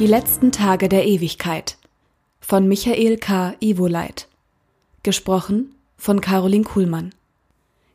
[0.00, 1.76] Die letzten Tage der Ewigkeit
[2.40, 3.54] von Michael K.
[3.60, 4.28] Ivoleit.
[5.02, 7.14] Gesprochen von Caroline Kuhlmann.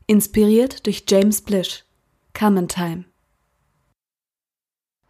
[0.05, 1.83] Inspiriert durch James Blish.
[2.35, 3.05] Common Time.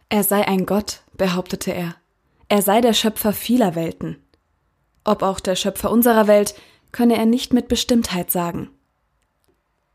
[0.08, 1.96] Er sei ein Gott, behauptete er.
[2.48, 4.16] Er sei der Schöpfer vieler Welten.
[5.04, 6.54] Ob auch der Schöpfer unserer Welt,
[6.92, 8.70] könne er nicht mit Bestimmtheit sagen.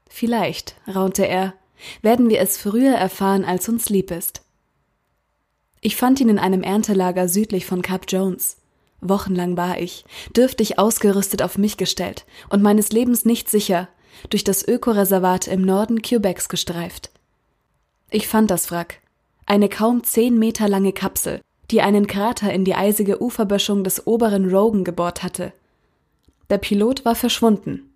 [0.07, 1.55] Vielleicht, raunte er,
[2.03, 4.43] werden wir es früher erfahren, als uns lieb ist.
[5.83, 8.57] Ich fand ihn in einem Erntelager südlich von Cap Jones.
[9.01, 13.89] Wochenlang war ich, dürftig ausgerüstet auf mich gestellt und meines Lebens nicht sicher,
[14.29, 17.09] durch das Ökoreservat im Norden Quebecs gestreift.
[18.11, 18.99] Ich fand das Wrack,
[19.47, 21.41] eine kaum zehn Meter lange Kapsel,
[21.71, 25.51] die einen Krater in die eisige Uferböschung des oberen Rogan gebohrt hatte.
[26.51, 27.89] Der Pilot war verschwunden.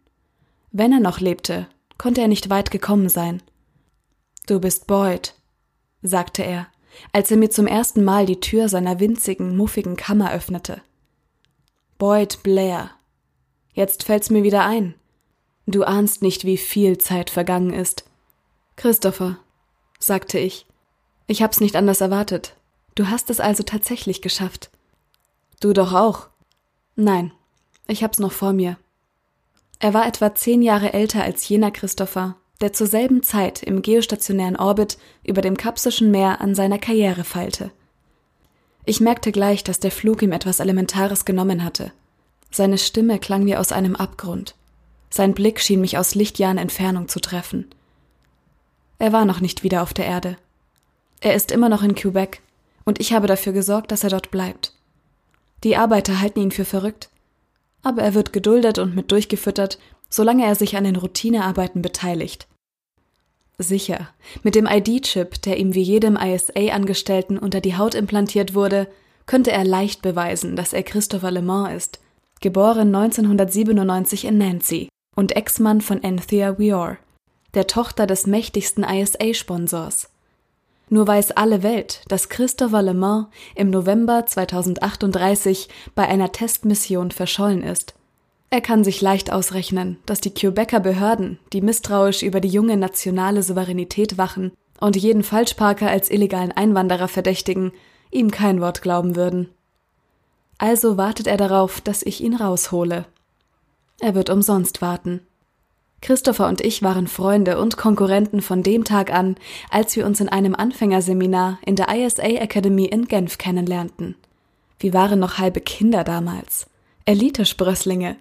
[0.72, 1.68] Wenn er noch lebte,
[2.00, 3.44] konnte er nicht weit gekommen sein.
[4.48, 5.36] Du bist Boyd,
[6.02, 6.68] sagte er
[7.12, 10.82] als er mir zum ersten Mal die Tür seiner winzigen, muffigen Kammer öffnete.
[11.98, 12.92] Boyd Blair.
[13.74, 14.96] Jetzt fällt's mir wieder ein.
[15.68, 18.06] Du ahnst nicht, wie viel Zeit vergangen ist.
[18.76, 19.38] Christopher,
[20.00, 20.66] sagte ich,
[21.28, 22.56] ich hab's nicht anders erwartet.
[22.94, 24.70] Du hast es also tatsächlich geschafft.
[25.60, 26.28] Du doch auch.
[26.96, 27.32] Nein,
[27.88, 28.78] ich hab's noch vor mir.
[29.80, 34.56] Er war etwa zehn Jahre älter als jener Christopher, der zur selben Zeit im geostationären
[34.56, 37.72] Orbit über dem Kapsischen Meer an seiner Karriere feilte.
[38.86, 41.92] Ich merkte gleich, dass der Flug ihm etwas Elementares genommen hatte.
[42.52, 44.56] Seine Stimme klang wie aus einem Abgrund.
[45.10, 47.68] Sein Blick schien mich aus Lichtjahren Entfernung zu treffen.
[49.00, 50.38] Er war noch nicht wieder auf der Erde.
[51.20, 52.42] Er ist immer noch in Quebec,
[52.86, 54.74] und ich habe dafür gesorgt, dass er dort bleibt.
[55.64, 57.10] Die Arbeiter halten ihn für verrückt,
[57.82, 59.80] aber er wird geduldet und mit durchgefüttert,
[60.16, 62.48] solange er sich an den Routinearbeiten beteiligt.
[63.58, 64.08] Sicher,
[64.44, 68.88] mit dem ID-Chip, der ihm wie jedem ISA-Angestellten unter die Haut implantiert wurde,
[69.26, 72.00] könnte er leicht beweisen, dass er Christopher Le Mans ist,
[72.40, 76.98] geboren 1997 in Nancy und Ex-Mann von Anthea Weor,
[77.54, 80.10] der Tochter des mächtigsten ISA-Sponsors.
[80.90, 87.64] Nur weiß alle Welt, dass Christopher Le Mans im November 2038 bei einer Testmission verschollen
[87.64, 87.96] ist
[88.56, 93.44] er kann sich leicht ausrechnen, dass die Quebecer Behörden, die misstrauisch über die junge nationale
[93.44, 97.74] Souveränität wachen und jeden Falschparker als illegalen Einwanderer verdächtigen,
[98.12, 99.50] ihm kein Wort glauben würden.
[100.58, 103.04] Also wartet er darauf, dass ich ihn raushole.
[104.00, 105.20] Er wird umsonst warten.
[106.02, 109.36] Christopher und ich waren Freunde und Konkurrenten von dem Tag an,
[109.70, 114.16] als wir uns in einem Anfängerseminar in der ISA Academy in Genf kennenlernten.
[114.80, 116.68] Wir waren noch halbe Kinder damals.
[117.04, 118.16] Elite-Sprösslinge,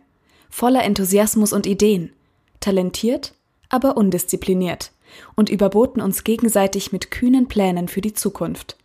[0.54, 2.12] voller Enthusiasmus und Ideen,
[2.60, 3.34] talentiert,
[3.70, 4.92] aber undiszipliniert
[5.34, 8.76] und überboten uns gegenseitig mit kühnen Plänen für die Zukunft.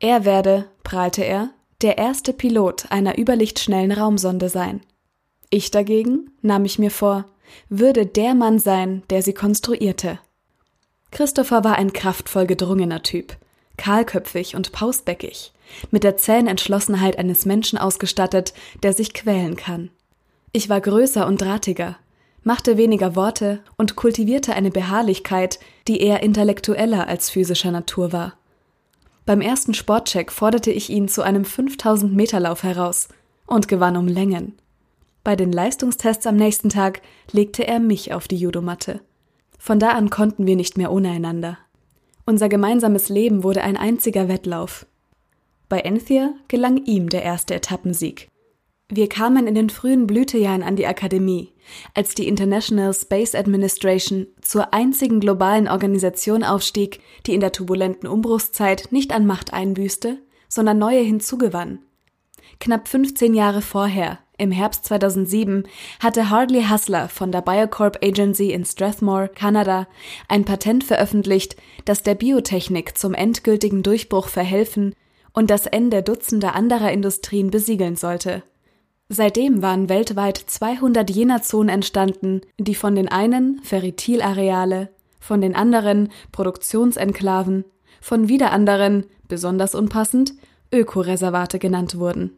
[0.00, 1.50] Er werde, prahlte er,
[1.82, 4.80] der erste Pilot einer überlichtschnellen Raumsonde sein.
[5.50, 7.26] Ich dagegen, nahm ich mir vor,
[7.68, 10.18] würde der Mann sein, der sie konstruierte.
[11.12, 13.36] Christopher war ein kraftvoll gedrungener Typ,
[13.76, 15.52] kahlköpfig und pausbäckig,
[15.92, 18.52] mit der zähen Entschlossenheit eines Menschen ausgestattet,
[18.82, 19.90] der sich quälen kann.
[20.56, 21.96] Ich war größer und drahtiger,
[22.44, 28.34] machte weniger Worte und kultivierte eine Beharrlichkeit, die eher intellektueller als physischer Natur war.
[29.26, 33.08] Beim ersten Sportcheck forderte ich ihn zu einem 5000 Meter Lauf heraus
[33.48, 34.52] und gewann um Längen.
[35.24, 39.00] Bei den Leistungstests am nächsten Tag legte er mich auf die Judomatte.
[39.58, 41.58] Von da an konnten wir nicht mehr ohne einander.
[42.26, 44.86] Unser gemeinsames Leben wurde ein einziger Wettlauf.
[45.68, 48.28] Bei Anthea gelang ihm der erste Etappensieg.
[48.90, 51.54] Wir kamen in den frühen Blütejahren an die Akademie,
[51.94, 58.88] als die International Space Administration zur einzigen globalen Organisation aufstieg, die in der turbulenten Umbruchszeit
[58.90, 60.18] nicht an Macht einbüßte,
[60.48, 61.78] sondern neue hinzugewann.
[62.60, 65.64] Knapp 15 Jahre vorher, im Herbst 2007,
[65.98, 69.88] hatte Hardley Hustler von der Biocorp Agency in Strathmore, Kanada,
[70.28, 74.94] ein Patent veröffentlicht, das der Biotechnik zum endgültigen Durchbruch verhelfen
[75.32, 78.42] und das Ende dutzender anderer Industrien besiegeln sollte.
[79.08, 84.88] Seitdem waren weltweit 200 jener Zonen entstanden, die von den einen Ferritilareale,
[85.20, 87.64] von den anderen Produktionsenklaven,
[88.00, 90.34] von wieder anderen, besonders unpassend,
[90.72, 92.32] Ökoreservate genannt wurden.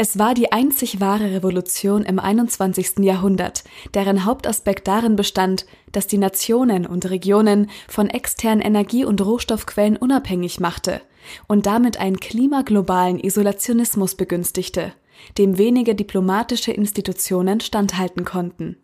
[0.00, 2.98] Es war die einzig wahre Revolution im 21.
[3.00, 3.64] Jahrhundert,
[3.94, 10.60] deren Hauptaspekt darin bestand, dass die Nationen und Regionen von externen Energie- und Rohstoffquellen unabhängig
[10.60, 11.00] machte
[11.46, 14.92] und damit einen klimaglobalen Isolationismus begünstigte–
[15.36, 18.76] dem wenige diplomatische Institutionen standhalten konnten.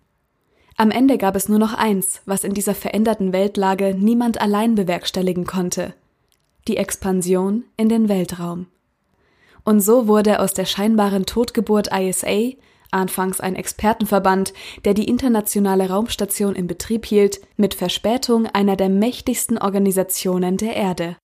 [0.77, 5.47] Am Ende gab es nur noch eins, was in dieser veränderten Weltlage niemand allein bewerkstelligen
[5.47, 5.95] konnte
[6.67, 8.67] die Expansion in den Weltraum.
[9.65, 12.57] Und so wurde aus der scheinbaren Totgeburt ISA,
[12.91, 14.55] anfangs ein Expertenverband,
[14.85, 21.17] der die internationale Raumstation in Betrieb hielt, mit Verspätung einer der mächtigsten Organisationen der Erde.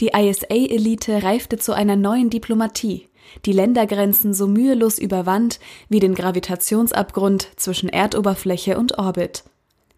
[0.00, 3.08] Die ISA-Elite reifte zu einer neuen Diplomatie,
[3.44, 9.44] die Ländergrenzen so mühelos überwand wie den Gravitationsabgrund zwischen Erdoberfläche und Orbit.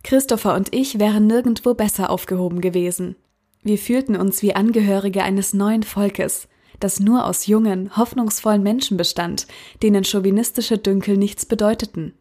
[0.02, 3.16] Christopher und ich wären nirgendwo besser aufgehoben gewesen.
[3.62, 6.48] Wir fühlten uns wie Angehörige eines neuen Volkes,
[6.80, 9.46] das nur aus jungen, hoffnungsvollen Menschen bestand,
[9.82, 12.12] denen chauvinistische Dünkel nichts bedeuteten.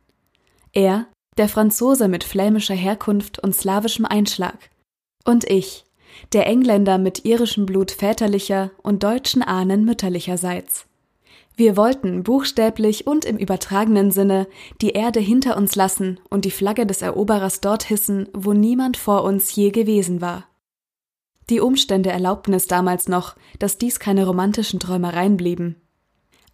[0.71, 4.69] Er, der Franzose mit flämischer Herkunft und slawischem Einschlag.
[5.25, 5.83] Und ich,
[6.33, 10.85] der Engländer mit irischem Blut väterlicher und deutschen Ahnen mütterlicherseits.
[11.55, 14.47] Wir wollten buchstäblich und im übertragenen Sinne
[14.81, 19.23] die Erde hinter uns lassen und die Flagge des Eroberers dort hissen, wo niemand vor
[19.23, 20.45] uns je gewesen war.
[21.49, 25.75] Die Umstände erlaubten es damals noch, dass dies keine romantischen Träumereien blieben.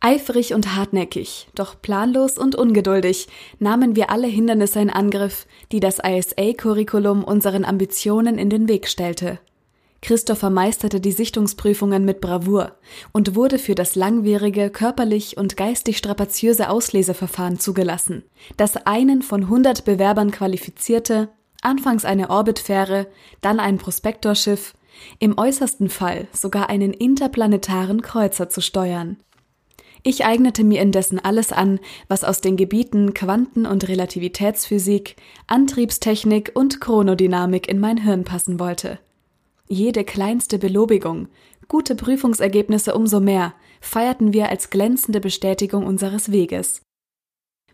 [0.01, 3.27] Eifrig und hartnäckig, doch planlos und ungeduldig
[3.59, 9.39] nahmen wir alle Hindernisse in Angriff, die das ISA-Curriculum unseren Ambitionen in den Weg stellte.
[10.01, 12.77] Christopher meisterte die Sichtungsprüfungen mit Bravour
[13.11, 18.23] und wurde für das langwierige, körperlich und geistig strapaziöse Ausleseverfahren zugelassen,
[18.55, 21.29] das einen von hundert Bewerbern qualifizierte,
[21.61, 23.07] anfangs eine Orbitfähre,
[23.41, 24.73] dann ein Prospektorschiff,
[25.19, 29.17] im äußersten Fall sogar einen interplanetaren Kreuzer zu steuern.
[30.01, 35.17] Ich eignete mir indessen alles an, was aus den Gebieten Quanten- und Relativitätsphysik,
[35.47, 38.99] Antriebstechnik und Chronodynamik in mein Hirn passen wollte.
[39.71, 41.27] Jede kleinste Belobigung,
[41.67, 46.81] gute Prüfungsergebnisse umso mehr, feierten wir als glänzende Bestätigung unseres Weges.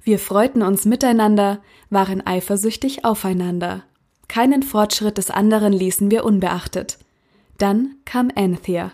[0.03, 3.83] Wir freuten uns miteinander, waren eifersüchtig aufeinander.
[4.27, 6.99] Keinen Fortschritt des anderen ließen wir unbeachtet.
[7.57, 8.91] Dann kam Anthea.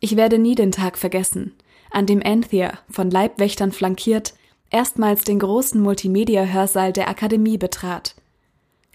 [0.00, 1.54] Ich werde nie den Tag vergessen,
[1.90, 4.32] an dem Anthea, von Leibwächtern flankiert,
[4.70, 8.14] erstmals den großen Multimedia-Hörsaal der Akademie betrat.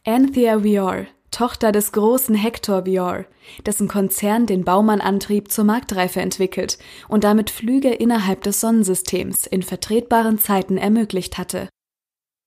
[0.03, 1.05] Anthea Vior,
[1.35, 3.25] Tochter des großen Hector Vior,
[3.65, 6.77] dessen Konzern den Baumann-Antrieb zur Marktreife entwickelt
[7.09, 11.67] und damit Flüge innerhalb des Sonnensystems in vertretbaren Zeiten ermöglicht hatte.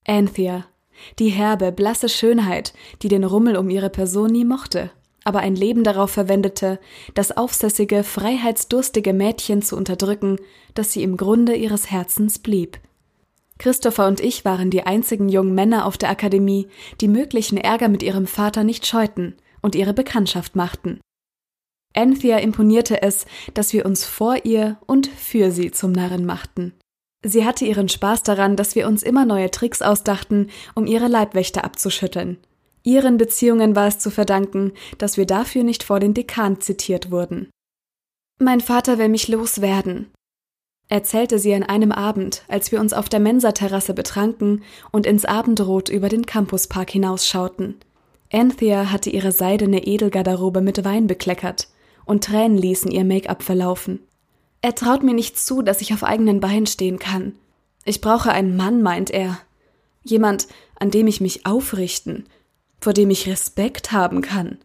[0.06, 0.64] Anthea,
[1.18, 4.90] die herbe, blasse Schönheit, die den Rummel um ihre Person nie mochte,
[5.22, 6.80] aber ein Leben darauf verwendete,
[7.12, 10.38] das aufsässige, freiheitsdurstige Mädchen zu unterdrücken,
[10.72, 12.78] das sie im Grunde ihres Herzens blieb.
[13.58, 16.68] Christopher und ich waren die einzigen jungen Männer auf der Akademie,
[17.00, 21.00] die möglichen Ärger mit ihrem Vater nicht scheuten und ihre Bekanntschaft machten.
[21.94, 26.74] Anthea imponierte es, dass wir uns vor ihr und für sie zum Narren machten.
[27.24, 31.64] Sie hatte ihren Spaß daran, dass wir uns immer neue Tricks ausdachten, um ihre Leibwächter
[31.64, 32.38] abzuschütteln.
[32.84, 37.50] Ihren Beziehungen war es zu verdanken, dass wir dafür nicht vor den Dekan zitiert wurden.
[38.38, 40.12] Mein Vater will mich loswerden,
[40.88, 45.88] erzählte sie an einem Abend, als wir uns auf der Mensaterrasse betranken und ins Abendrot
[45.88, 47.76] über den Campuspark hinausschauten.
[48.32, 51.68] Anthea hatte ihre seidene Edelgarderobe mit Wein bekleckert,
[52.04, 54.00] und Tränen ließen ihr Make-up verlaufen.
[54.62, 57.34] Er traut mir nicht zu, dass ich auf eigenen Beinen stehen kann.
[57.84, 59.38] Ich brauche einen Mann, meint er.
[60.04, 62.26] Jemand, an dem ich mich aufrichten,
[62.80, 64.58] vor dem ich Respekt haben kann.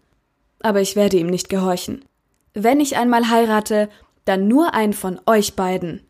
[0.61, 2.05] Aber ich werde ihm nicht gehorchen.
[2.53, 3.89] Wenn ich einmal heirate,
[4.25, 6.01] dann nur einen von euch beiden.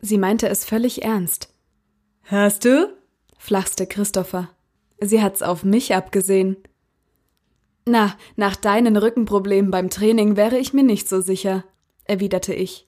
[0.00, 1.52] Sie meinte es völlig ernst.
[2.22, 2.96] Hörst du?
[3.36, 4.50] flachste Christopher.
[5.00, 6.56] Sie hat's auf mich abgesehen.
[7.86, 11.64] Na, nach deinen Rückenproblemen beim Training wäre ich mir nicht so sicher,
[12.04, 12.86] erwiderte ich.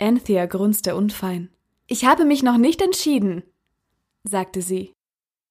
[0.00, 1.50] Anthea grunzte unfein.
[1.86, 3.42] Ich habe mich noch nicht entschieden,
[4.24, 4.92] sagte sie.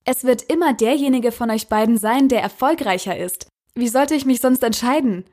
[0.03, 3.48] Es wird immer derjenige von euch beiden sein, der erfolgreicher ist.
[3.75, 5.25] Wie sollte ich mich sonst entscheiden?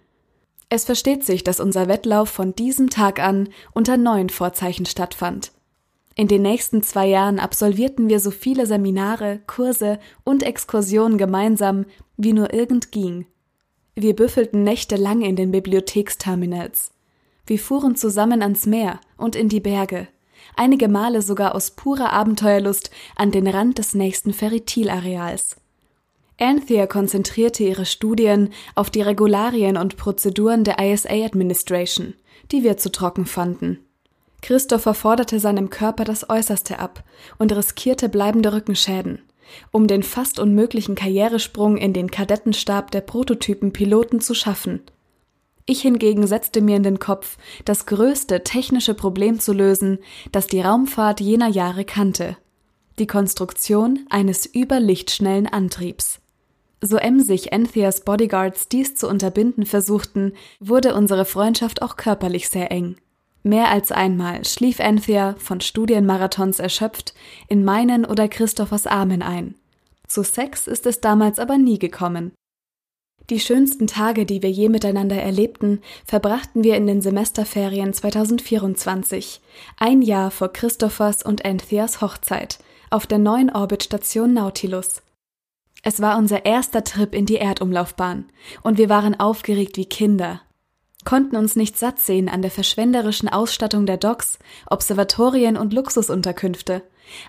[0.71, 5.53] Es versteht sich, dass unser Wettlauf von diesem Tag an unter neuen Vorzeichen stattfand.
[6.15, 12.33] In den nächsten zwei Jahren absolvierten wir so viele Seminare, Kurse und Exkursionen gemeinsam, wie
[12.33, 13.27] nur irgend ging.
[13.95, 16.91] Wir büffelten nächtelang in den Bibliotheksterminals.
[17.47, 20.09] Wir fuhren zusammen ans Meer und in die Berge,
[20.55, 25.57] einige Male sogar aus purer Abenteuerlust an den Rand des nächsten Ferritilareals.
[26.41, 32.15] Anthea konzentrierte ihre Studien auf die Regularien und Prozeduren der ISA Administration,
[32.53, 33.81] die wir zu trocken fanden.
[34.41, 37.03] Christopher forderte seinem Körper das Äußerste ab
[37.39, 39.21] und riskierte bleibende Rückenschäden,
[39.73, 44.83] um den fast unmöglichen Karrieresprung in den Kadettenstab der Prototypenpiloten zu schaffen.
[45.67, 49.99] Ich hingegen setzte mir in den Kopf, das größte technische Problem zu lösen,
[50.31, 52.37] das die Raumfahrt jener Jahre kannte
[52.99, 56.21] die Konstruktion eines überlichtschnellen Antriebs.
[56.81, 62.97] So emsig Antheas Bodyguards dies zu unterbinden versuchten, wurde unsere Freundschaft auch körperlich sehr eng.
[63.43, 67.15] Mehr als einmal schlief Anthea, von Studienmarathons erschöpft,
[67.49, 69.55] in meinen oder Christophers Armen ein.
[70.07, 72.33] Zu Sex ist es damals aber nie gekommen.
[73.31, 79.41] Die schönsten Tage, die wir je miteinander erlebten, verbrachten wir in den Semesterferien 2024,
[79.77, 82.59] ein Jahr vor Christophers und Antheas Hochzeit,
[82.89, 85.03] auf der neuen Orbitstation Nautilus.
[85.83, 88.27] Es war unser erster Trip in die Erdumlaufbahn,
[88.63, 90.41] und wir waren aufgeregt wie Kinder,
[91.05, 96.83] konnten uns nicht satt sehen an der verschwenderischen Ausstattung der Docks, Observatorien und Luxusunterkünfte,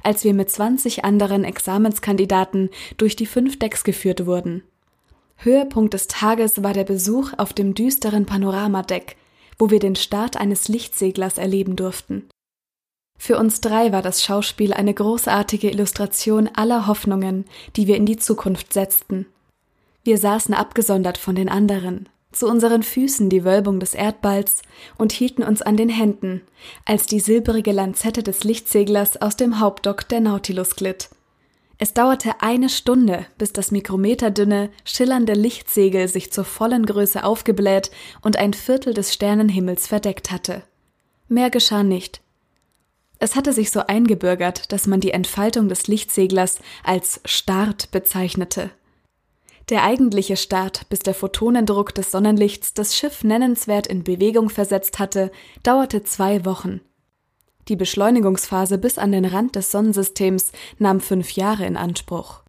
[0.04, 4.64] als wir mit 20 anderen Examenskandidaten durch die fünf Decks geführt wurden.
[5.38, 9.16] Höhepunkt des Tages war der Besuch auf dem düsteren Panoramadeck,
[9.58, 12.28] wo wir den Start eines Lichtseglers erleben durften.
[13.22, 17.44] Für uns drei war das Schauspiel eine großartige Illustration aller Hoffnungen,
[17.76, 19.26] die wir in die Zukunft setzten.
[20.06, 24.62] Wir saßen abgesondert von den anderen, zu unseren Füßen die Wölbung des Erdballs
[24.98, 26.42] und hielten uns an den Händen,
[26.86, 31.10] als die silbrige Lanzette des Lichtseglers aus dem Hauptdock der Nautilus glitt.
[31.78, 38.38] Es dauerte eine Stunde, bis das mikrometerdünne, schillernde Lichtsegel sich zur vollen Größe aufgebläht und
[38.38, 40.64] ein Viertel des Sternenhimmels verdeckt hatte.
[41.28, 42.22] Mehr geschah nicht.
[43.20, 48.72] Es hatte sich so eingebürgert, dass man die Entfaltung des Lichtseglers als Start bezeichnete.
[49.70, 55.32] Der eigentliche Start, bis der Photonendruck des Sonnenlichts das Schiff nennenswert in Bewegung versetzt hatte,
[55.62, 56.82] dauerte zwei Wochen.
[57.68, 62.42] Die Beschleunigungsphase bis an den Rand des Sonnensystems nahm fünf Jahre in Anspruch.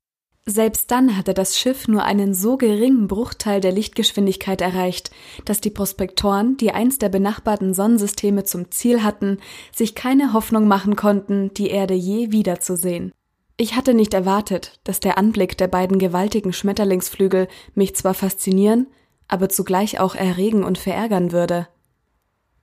[0.47, 5.11] Selbst dann hatte das Schiff nur einen so geringen Bruchteil der Lichtgeschwindigkeit erreicht,
[5.45, 9.39] dass die Prospektoren, die eins der benachbarten Sonnensysteme zum Ziel hatten,
[9.75, 13.13] sich keine Hoffnung machen konnten, die Erde je wiederzusehen.
[13.59, 18.87] Ich hatte nicht erwartet, dass der Anblick der beiden gewaltigen Schmetterlingsflügel mich zwar faszinieren,
[19.29, 21.69] aber zugleich auch erregen und verärgern würde.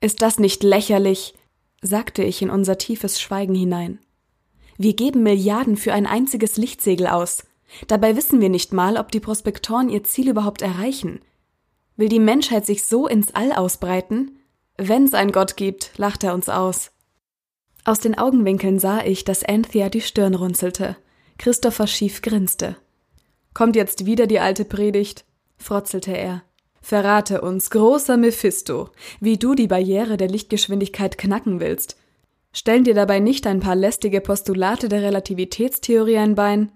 [0.01, 1.36] Ist das nicht lächerlich?
[1.84, 4.00] sagte ich in unser tiefes Schweigen hinein.
[4.77, 7.43] Wir geben Milliarden für ein einziges Lichtsegel aus.
[7.88, 11.19] Dabei wissen wir nicht mal, ob die Prospektoren ihr Ziel überhaupt erreichen.
[11.95, 14.39] Will die Menschheit sich so ins All ausbreiten?
[14.77, 16.91] Wenn's ein Gott gibt, lacht er uns aus.
[17.83, 20.97] Aus den Augenwinkeln sah ich, dass Anthea die Stirn runzelte.
[21.38, 22.75] Christopher schief grinste.
[23.53, 25.25] Kommt jetzt wieder die alte Predigt?
[25.57, 26.43] frotzelte er.
[26.81, 31.97] Verrate uns, großer Mephisto, wie du die Barriere der Lichtgeschwindigkeit knacken willst.
[32.53, 36.71] Stellen dir dabei nicht ein paar lästige Postulate der Relativitätstheorie ein Bein?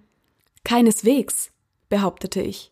[0.64, 1.52] Keineswegs,
[1.90, 2.72] behauptete ich.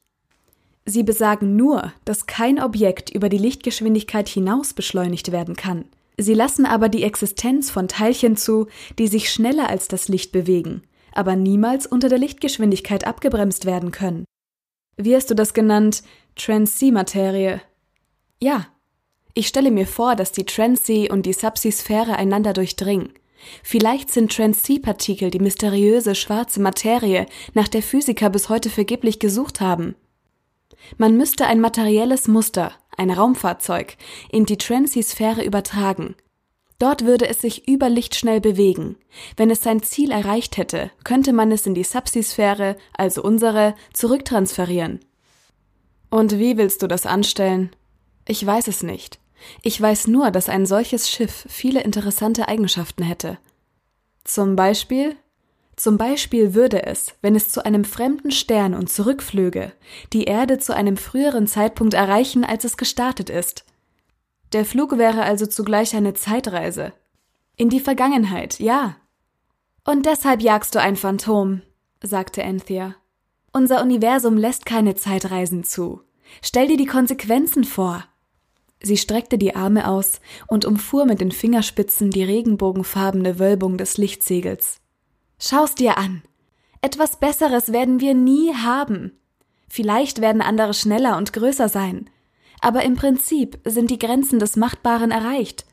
[0.85, 5.85] Sie besagen nur, dass kein Objekt über die Lichtgeschwindigkeit hinaus beschleunigt werden kann.
[6.17, 8.67] Sie lassen aber die Existenz von Teilchen zu,
[8.97, 10.81] die sich schneller als das Licht bewegen,
[11.13, 14.25] aber niemals unter der Lichtgeschwindigkeit abgebremst werden können.
[14.97, 16.03] Wie hast du das genannt?
[16.35, 17.61] Transi-Materie.
[18.41, 18.67] Ja.
[19.33, 23.13] Ich stelle mir vor, dass die Transi und die Subsi-Sphäre einander durchdringen.
[23.63, 29.95] Vielleicht sind Transi-Partikel die mysteriöse schwarze Materie, nach der Physiker bis heute vergeblich gesucht haben.
[30.97, 33.97] Man müsste ein materielles Muster, ein Raumfahrzeug,
[34.31, 36.15] in die Transi-Sphäre übertragen.
[36.79, 38.95] Dort würde es sich überlichtschnell bewegen.
[39.35, 45.01] Wenn es sein Ziel erreicht hätte, könnte man es in die Subsi-Sphäre, also unsere, zurücktransferieren.
[46.09, 47.71] Und wie willst du das anstellen?
[48.27, 49.19] Ich weiß es nicht.
[49.61, 53.37] Ich weiß nur, dass ein solches Schiff viele interessante Eigenschaften hätte.
[54.23, 55.15] Zum Beispiel
[55.79, 59.71] zum Beispiel würde es, wenn es zu einem fremden Stern und zurückflöge,
[60.11, 63.63] die Erde zu einem früheren Zeitpunkt erreichen, als es gestartet ist.
[64.51, 66.91] Der Flug wäre also zugleich eine Zeitreise.
[67.55, 68.97] In die Vergangenheit, ja.
[69.85, 71.61] Und deshalb jagst du ein Phantom,
[72.03, 72.95] sagte Anthea.
[73.53, 76.01] Unser Universum lässt keine Zeitreisen zu.
[76.41, 78.03] Stell dir die Konsequenzen vor.
[78.81, 84.79] Sie streckte die Arme aus und umfuhr mit den Fingerspitzen die regenbogenfarbene Wölbung des Lichtsegels.
[85.37, 86.21] Schau's dir an.
[86.81, 89.11] Etwas Besseres werden wir nie haben.
[89.67, 92.09] Vielleicht werden andere schneller und größer sein,
[92.61, 95.65] aber im Prinzip sind die Grenzen des Machtbaren erreicht.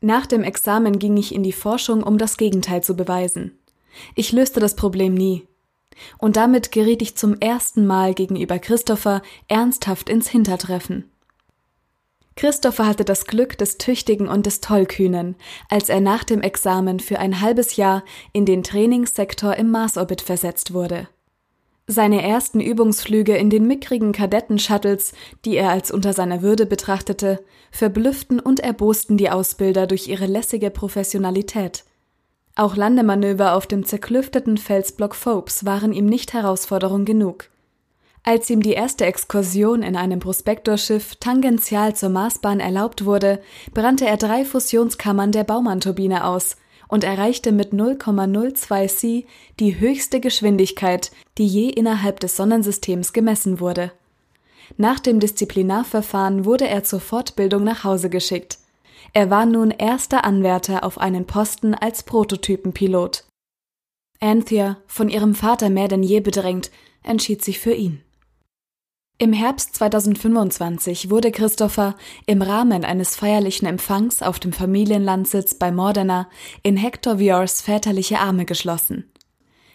[0.00, 3.56] Nach dem Examen ging ich in die Forschung, um das Gegenteil zu beweisen.
[4.16, 5.46] Ich löste das Problem nie.
[6.18, 11.11] Und damit geriet ich zum ersten Mal gegenüber Christopher ernsthaft ins Hintertreffen.
[12.36, 15.36] Christopher hatte das Glück des Tüchtigen und des Tollkühnen,
[15.68, 20.72] als er nach dem Examen für ein halbes Jahr in den Trainingssektor im Marsorbit versetzt
[20.72, 21.08] wurde.
[21.86, 25.12] Seine ersten Übungsflüge in den mickrigen Kadetten-Shuttles,
[25.44, 30.70] die er als unter seiner Würde betrachtete, verblüfften und erbosten die Ausbilder durch ihre lässige
[30.70, 31.84] Professionalität.
[32.54, 37.48] Auch Landemanöver auf dem zerklüfteten Felsblock Phobes waren ihm nicht Herausforderung genug.
[38.24, 43.40] Als ihm die erste Exkursion in einem Prospektorschiff tangential zur Marsbahn erlaubt wurde,
[43.74, 49.26] brannte er drei Fusionskammern der Baumann-Turbine aus und erreichte mit 0,02 C
[49.58, 53.90] die höchste Geschwindigkeit, die je innerhalb des Sonnensystems gemessen wurde.
[54.76, 58.58] Nach dem Disziplinarverfahren wurde er zur Fortbildung nach Hause geschickt.
[59.12, 63.24] Er war nun erster Anwärter auf einen Posten als Prototypenpilot.
[64.20, 66.70] Anthea, von ihrem Vater mehr denn je bedrängt,
[67.02, 68.00] entschied sich für ihn.
[69.22, 71.94] Im Herbst 2025 wurde Christopher
[72.26, 76.28] im Rahmen eines feierlichen Empfangs auf dem Familienlandsitz bei Modena
[76.64, 79.04] in Hector Viors väterliche Arme geschlossen.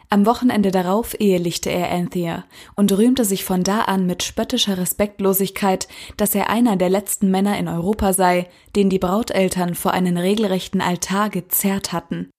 [0.09, 2.43] Am Wochenende darauf ehelichte er Anthea
[2.75, 5.87] und rühmte sich von da an mit spöttischer Respektlosigkeit,
[6.17, 10.81] dass er einer der letzten Männer in Europa sei, den die Brauteltern vor einen regelrechten
[10.81, 12.29] Altar gezerrt hatten.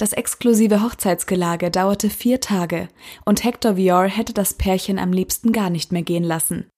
[0.00, 2.88] Das exklusive Hochzeitsgelage dauerte vier Tage
[3.26, 6.70] und Hector Vior hätte das Pärchen am liebsten gar nicht mehr gehen lassen.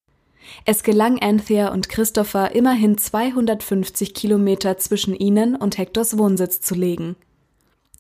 [0.64, 7.14] Es gelang Anthea und Christopher immerhin 250 Kilometer zwischen ihnen und Hectors Wohnsitz zu legen.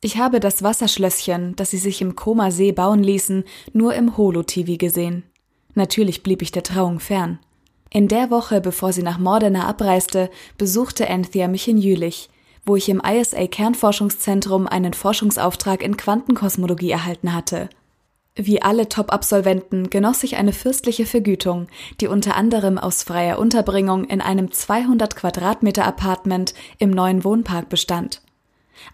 [0.00, 5.22] Ich habe das Wasserschlösschen, das sie sich im Koma-See bauen ließen, nur im Holo-TV gesehen.
[5.74, 7.38] Natürlich blieb ich der Trauung fern.
[7.90, 12.28] In der Woche, bevor sie nach Modena abreiste, besuchte Anthea mich in Jülich,
[12.64, 17.68] wo ich im ISA Kernforschungszentrum einen Forschungsauftrag in Quantenkosmologie erhalten hatte.
[18.34, 21.66] Wie alle Top-Absolventen genoss ich eine fürstliche Vergütung,
[22.00, 28.22] die unter anderem aus freier Unterbringung in einem 200 Quadratmeter Apartment im neuen Wohnpark bestand.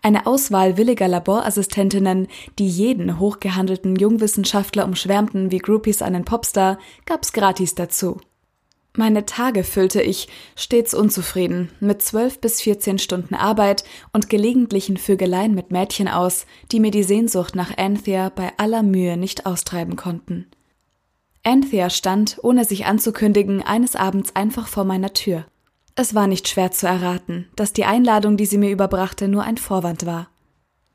[0.02, 2.26] Eine Auswahl williger Laborassistentinnen,
[2.58, 8.18] die jeden hochgehandelten Jungwissenschaftler umschwärmten wie Groupies einen Popstar, gab's gratis dazu.
[8.97, 15.54] Meine Tage füllte ich, stets unzufrieden, mit zwölf bis vierzehn Stunden Arbeit und gelegentlichen Vögeleien
[15.54, 20.47] mit Mädchen aus, die mir die Sehnsucht nach Anthea bei aller Mühe nicht austreiben konnten.
[21.45, 25.47] Anthea stand, ohne sich anzukündigen, eines Abends einfach vor meiner Tür.
[25.95, 29.56] Es war nicht schwer zu erraten, dass die Einladung, die sie mir überbrachte, nur ein
[29.56, 30.28] Vorwand war.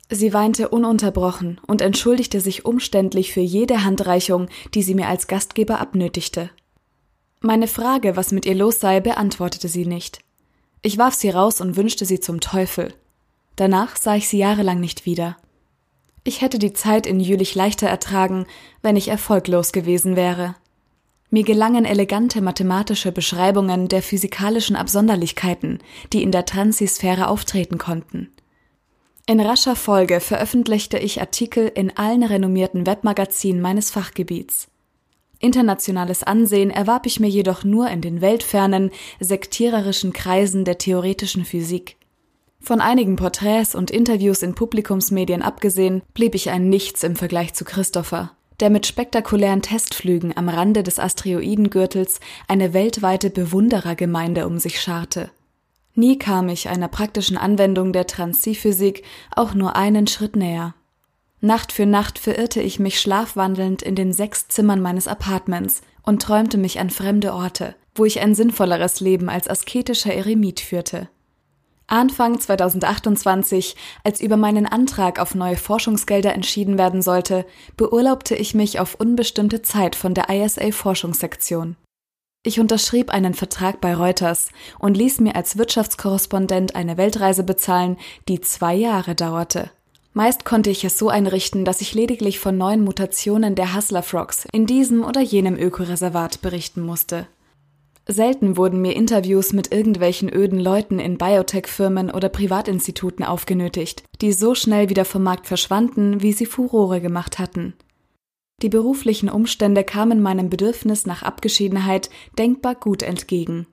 [0.09, 5.79] Sie weinte ununterbrochen und entschuldigte sich umständlich für jede Handreichung, die sie mir als Gastgeber
[5.79, 6.51] abnötigte.
[7.45, 10.19] Meine Frage, was mit ihr los sei, beantwortete sie nicht.
[10.81, 12.93] Ich warf sie raus und wünschte sie zum Teufel.
[13.57, 15.35] Danach sah ich sie jahrelang nicht wieder.
[16.23, 18.45] Ich hätte die Zeit in Jülich leichter ertragen,
[18.81, 20.55] wenn ich erfolglos gewesen wäre.
[21.31, 25.79] Mir gelangen elegante mathematische Beschreibungen der physikalischen Absonderlichkeiten,
[26.13, 28.31] die in der Transisphäre auftreten konnten.
[29.25, 34.69] In rascher Folge veröffentlichte ich Artikel in allen renommierten Webmagazinen meines Fachgebiets.
[35.43, 41.97] Internationales Ansehen erwarb ich mir jedoch nur in den weltfernen, sektiererischen Kreisen der theoretischen Physik.
[42.61, 47.65] Von einigen Porträts und Interviews in Publikumsmedien abgesehen, blieb ich ein Nichts im Vergleich zu
[47.65, 55.29] Christopher, der mit spektakulären Testflügen am Rande des Asteroidengürtels eine weltweite Bewunderergemeinde um sich scharte.
[55.93, 59.03] Nie kam ich einer praktischen Anwendung der Transphysik
[59.35, 60.73] auch nur einen Schritt näher.
[61.43, 66.57] Nacht für Nacht verirrte ich mich schlafwandelnd in den sechs Zimmern meines Apartments und träumte
[66.57, 71.09] mich an fremde Orte, wo ich ein sinnvolleres Leben als asketischer Eremit führte.
[71.85, 73.75] Anfang 2028,
[74.05, 79.61] als über meinen Antrag auf neue Forschungsgelder entschieden werden sollte, beurlaubte ich mich auf unbestimmte
[79.61, 81.75] Zeit von der ISA Forschungssektion.
[82.43, 84.47] Ich unterschrieb einen Vertrag bei Reuters
[84.79, 87.97] und ließ mir als Wirtschaftskorrespondent eine Weltreise bezahlen,
[88.29, 89.71] die zwei Jahre dauerte.
[90.13, 94.45] Meist konnte ich es so einrichten, dass ich lediglich von neuen Mutationen der Hustler Frogs
[94.51, 97.27] in diesem oder jenem Ökoreservat berichten musste.
[98.07, 104.55] Selten wurden mir Interviews mit irgendwelchen öden Leuten in Biotech-Firmen oder Privatinstituten aufgenötigt, die so
[104.55, 107.73] schnell wieder vom Markt verschwanden, wie sie Furore gemacht hatten.
[108.61, 113.67] Die beruflichen Umstände kamen meinem Bedürfnis nach Abgeschiedenheit denkbar gut entgegen.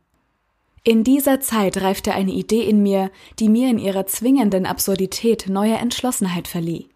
[0.83, 5.75] In dieser Zeit reifte eine Idee in mir, die mir in ihrer zwingenden Absurdität neue
[5.75, 6.89] Entschlossenheit verlieh.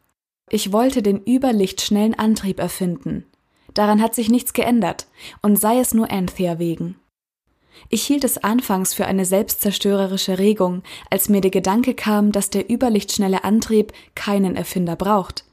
[0.48, 3.26] Ich wollte den überlichtschnellen Antrieb erfinden.
[3.74, 5.06] Daran hat sich nichts geändert,
[5.42, 6.96] und sei es nur Anthea wegen.
[7.90, 12.70] Ich hielt es anfangs für eine selbstzerstörerische Regung, als mir der Gedanke kam, dass der
[12.70, 15.44] überlichtschnelle Antrieb keinen Erfinder braucht.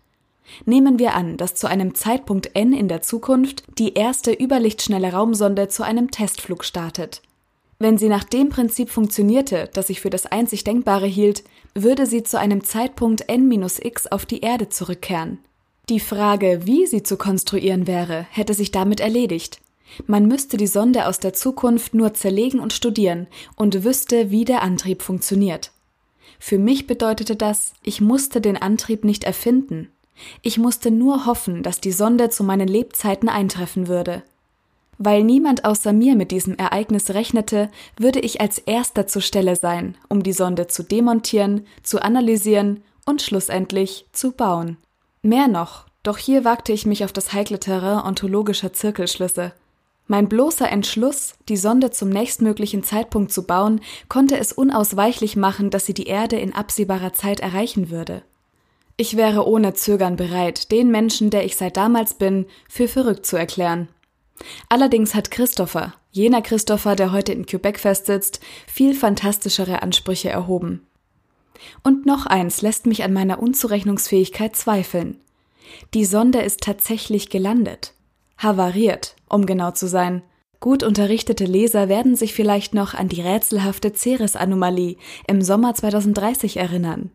[0.66, 5.68] Nehmen wir an, dass zu einem Zeitpunkt n in der Zukunft die erste überlichtschnelle Raumsonde
[5.68, 7.22] zu einem Testflug startet.
[7.82, 12.22] Wenn sie nach dem Prinzip funktionierte, das ich für das einzig Denkbare hielt, würde sie
[12.22, 15.40] zu einem Zeitpunkt n-x auf die Erde zurückkehren.
[15.90, 19.62] Die Frage, wie sie zu konstruieren wäre, hätte sich damit erledigt.
[20.06, 24.62] Man müsste die Sonde aus der Zukunft nur zerlegen und studieren und wüsste, wie der
[24.62, 25.72] Antrieb funktioniert.
[26.38, 29.90] Für mich bedeutete das, ich musste den Antrieb nicht erfinden.
[30.44, 34.22] Ich musste nur hoffen, dass die Sonde zu meinen Lebzeiten eintreffen würde.
[35.04, 39.98] Weil niemand außer mir mit diesem Ereignis rechnete, würde ich als erster zur Stelle sein,
[40.10, 44.78] um die Sonde zu demontieren, zu analysieren und schlussendlich zu bauen.
[45.24, 49.54] Mehr noch, doch hier wagte ich mich auf das heikle Terrain ontologischer Zirkelschlüsse.
[50.06, 55.88] Mein bloßer Entschluss, die Sonde zum nächstmöglichen Zeitpunkt zu bauen, konnte es unausweichlich machen, dass
[55.88, 58.22] sie die Erde in absehbarer Zeit erreichen würde.
[58.98, 63.36] Ich wäre ohne Zögern bereit, den Menschen, der ich seit damals bin, für verrückt zu
[63.36, 63.88] erklären.
[64.70, 70.86] Allerdings hat Christopher, jener Christopher, der heute in Quebec festsitzt, viel fantastischere Ansprüche erhoben.
[71.84, 75.20] Und noch eins lässt mich an meiner Unzurechnungsfähigkeit zweifeln.
[75.94, 77.94] Die Sonde ist tatsächlich gelandet.
[78.38, 80.24] Havariert, um genau zu sein.
[80.60, 87.12] Gut unterrichtete Leser werden sich vielleicht noch an die rätselhafte Ceres-Anomalie im Sommer 2030 erinnern.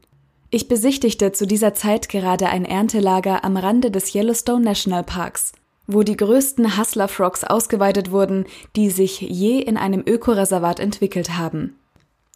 [0.51, 5.53] Ich besichtigte zu dieser Zeit gerade ein Erntelager am Rande des Yellowstone National Parks
[5.87, 8.45] wo die größten Hustler Frogs ausgeweitet wurden,
[8.75, 11.79] die sich je in einem Ökoreservat entwickelt haben.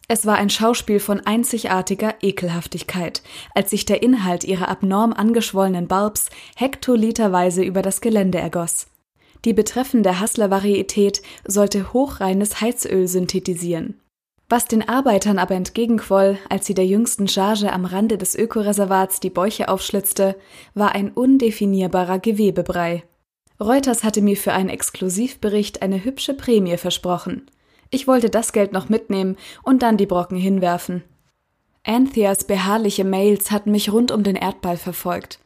[0.07, 3.21] Es war ein Schauspiel von einzigartiger Ekelhaftigkeit,
[3.55, 8.87] als sich der Inhalt ihrer abnorm angeschwollenen Barbs hektoliterweise über das Gelände ergoss.
[9.45, 14.01] Die betreffende Hustler-Varietät sollte hochreines Heizöl synthetisieren.
[14.49, 19.29] Was den Arbeitern aber entgegenquoll, als sie der jüngsten Charge am Rande des Ökoreservats die
[19.29, 20.35] Bäuche aufschlitzte,
[20.73, 23.03] war ein undefinierbarer Gewebebrei.
[23.61, 27.45] Reuters hatte mir für einen Exklusivbericht eine hübsche Prämie versprochen.
[27.91, 31.03] Ich wollte das Geld noch mitnehmen und dann die Brocken hinwerfen.
[31.83, 35.39] Antheas beharrliche Mails hatten mich rund um den Erdball verfolgt.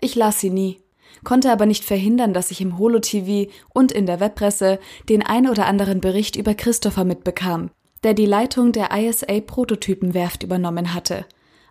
[0.00, 0.80] Ich las sie nie,
[1.22, 5.66] konnte aber nicht verhindern, dass ich im Holo-TV und in der Webpresse den ein oder
[5.66, 7.70] anderen Bericht über Christopher mitbekam,
[8.02, 11.24] der die Leitung der ISA-Prototypenwerft übernommen hatte,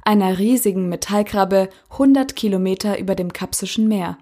[0.03, 4.17] einer riesigen Metallkrabbe 100 Kilometer über dem Kapsischen Meer.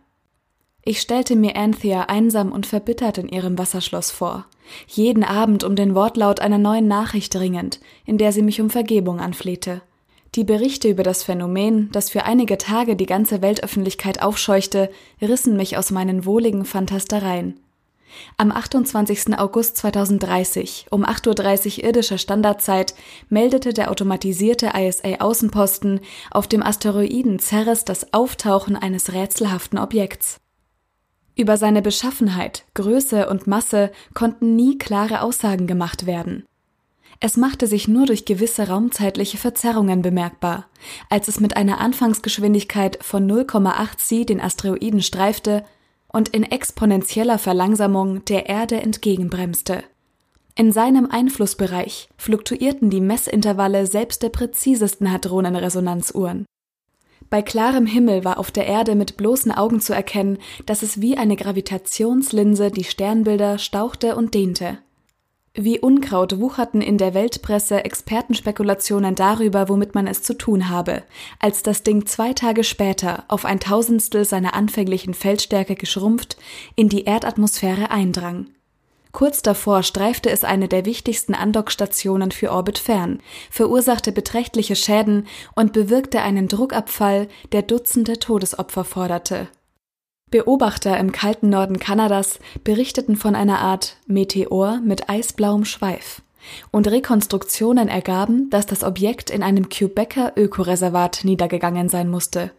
[0.88, 4.46] Ich stellte mir Anthea einsam und verbittert in ihrem Wasserschloss vor,
[4.88, 9.20] jeden Abend um den Wortlaut einer neuen Nachricht dringend, in der sie mich um Vergebung
[9.20, 9.82] anflehte.
[10.36, 14.90] Die Berichte über das Phänomen, das für einige Tage die ganze Weltöffentlichkeit aufscheuchte,
[15.22, 17.60] rissen mich aus meinen wohligen Fantastereien.
[18.38, 19.38] Am 28.
[19.38, 22.96] August 2030 um 8.30 Uhr irdischer Standardzeit
[23.28, 26.00] meldete der automatisierte ISA-Außenposten
[26.32, 30.40] auf dem Asteroiden Ceres das Auftauchen eines rätselhaften Objekts.
[31.38, 36.46] Über seine Beschaffenheit, Größe und Masse konnten nie klare Aussagen gemacht werden.
[37.20, 40.66] Es machte sich nur durch gewisse raumzeitliche Verzerrungen bemerkbar,
[41.10, 45.64] als es mit einer Anfangsgeschwindigkeit von 0,8 c den Asteroiden streifte
[46.08, 49.84] und in exponentieller Verlangsamung der Erde entgegenbremste.
[50.56, 56.46] In seinem Einflussbereich fluktuierten die Messintervalle selbst der präzisesten Hadronenresonanzuhren.
[57.30, 61.18] Bei klarem Himmel war auf der Erde mit bloßen Augen zu erkennen, dass es wie
[61.18, 64.78] eine Gravitationslinse die Sternbilder stauchte und dehnte.
[65.60, 71.02] Wie Unkraut wucherten in der Weltpresse Expertenspekulationen darüber, womit man es zu tun habe,
[71.40, 76.38] als das Ding zwei Tage später auf ein Tausendstel seiner anfänglichen Feldstärke geschrumpft
[76.76, 78.46] in die Erdatmosphäre eindrang.
[79.18, 85.26] Kurz davor streifte es eine der wichtigsten Andockstationen für Orbit fern, verursachte beträchtliche Schäden
[85.56, 89.48] und bewirkte einen Druckabfall, der Dutzende Todesopfer forderte.
[90.30, 96.22] Beobachter im kalten Norden Kanadas berichteten von einer Art Meteor mit eisblauem Schweif.
[96.70, 102.52] Und Rekonstruktionen ergaben, dass das Objekt in einem Quebecer Ökoreservat niedergegangen sein musste.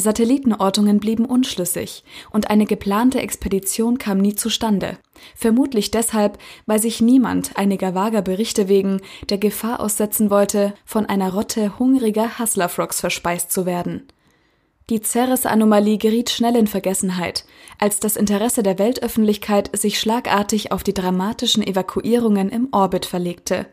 [0.00, 4.98] Satellitenortungen blieben unschlüssig und eine geplante Expedition kam nie zustande.
[5.34, 11.32] Vermutlich deshalb, weil sich niemand einiger vager Berichte wegen der Gefahr aussetzen wollte, von einer
[11.32, 14.06] Rotte hungriger Hustlerfrogs verspeist zu werden.
[14.90, 17.44] Die Ceres-Anomalie geriet schnell in Vergessenheit,
[17.78, 23.66] als das Interesse der Weltöffentlichkeit sich schlagartig auf die dramatischen Evakuierungen im Orbit verlegte.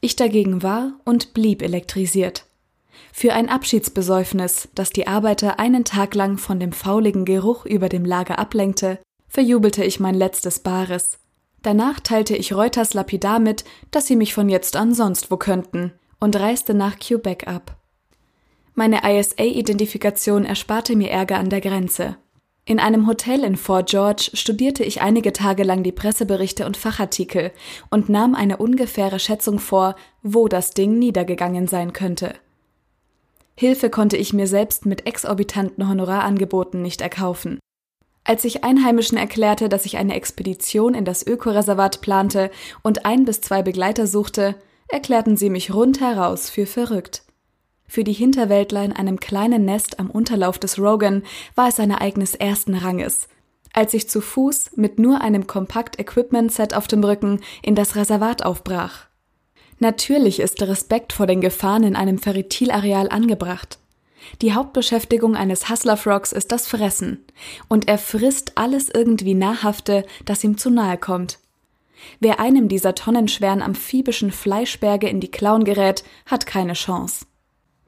[0.00, 2.47] Ich dagegen war und blieb elektrisiert.
[3.12, 8.04] Für ein Abschiedsbesäufnis, das die Arbeiter einen Tag lang von dem fauligen Geruch über dem
[8.04, 11.18] Lager ablenkte, verjubelte ich mein letztes Bares.
[11.62, 15.92] Danach teilte ich Reuters lapidar mit, dass sie mich von jetzt an sonst wo könnten,
[16.20, 17.76] und reiste nach Quebec ab.
[18.74, 22.16] Meine ISA-Identifikation ersparte mir Ärger an der Grenze.
[22.64, 27.50] In einem Hotel in Fort George studierte ich einige Tage lang die Presseberichte und Fachartikel
[27.90, 32.34] und nahm eine ungefähre Schätzung vor, wo das Ding niedergegangen sein könnte.
[33.60, 37.58] Hilfe konnte ich mir selbst mit exorbitanten Honorarangeboten nicht erkaufen.
[38.22, 42.52] Als ich Einheimischen erklärte, dass ich eine Expedition in das Ökoreservat plante
[42.84, 44.54] und ein bis zwei Begleiter suchte,
[44.86, 47.24] erklärten sie mich rundheraus für verrückt.
[47.88, 51.24] Für die Hinterwäldler in einem kleinen Nest am Unterlauf des Rogan
[51.56, 53.26] war es ein Ereignis ersten Ranges.
[53.72, 59.07] Als ich zu Fuß mit nur einem Kompakt-Equipment-Set auf dem Rücken in das Reservat aufbrach.
[59.78, 63.78] Natürlich ist Respekt vor den Gefahren in einem Ferritilareal angebracht.
[64.42, 67.24] Die Hauptbeschäftigung eines Hustler-Frogs ist das Fressen.
[67.68, 71.38] Und er frisst alles irgendwie Nahrhafte, das ihm zu nahe kommt.
[72.20, 77.26] Wer einem dieser tonnenschweren amphibischen Fleischberge in die Klauen gerät, hat keine Chance.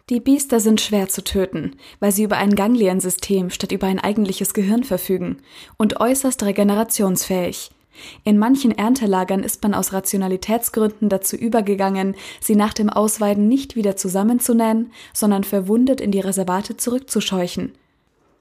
[0.09, 4.55] Die Biester sind schwer zu töten, weil sie über ein Gangliensystem statt über ein eigentliches
[4.55, 5.39] Gehirn verfügen
[5.77, 7.71] und äußerst regenerationsfähig.
[8.25, 13.97] In manchen Erntelagern ist man aus Rationalitätsgründen dazu übergegangen, sie nach dem Ausweiden nicht wieder
[13.97, 17.73] zusammenzunähen, sondern verwundet in die Reservate zurückzuscheuchen.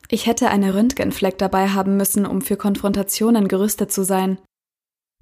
[0.09, 4.37] Ich hätte eine Röntgenfleck dabei haben müssen, um für Konfrontationen gerüstet zu sein.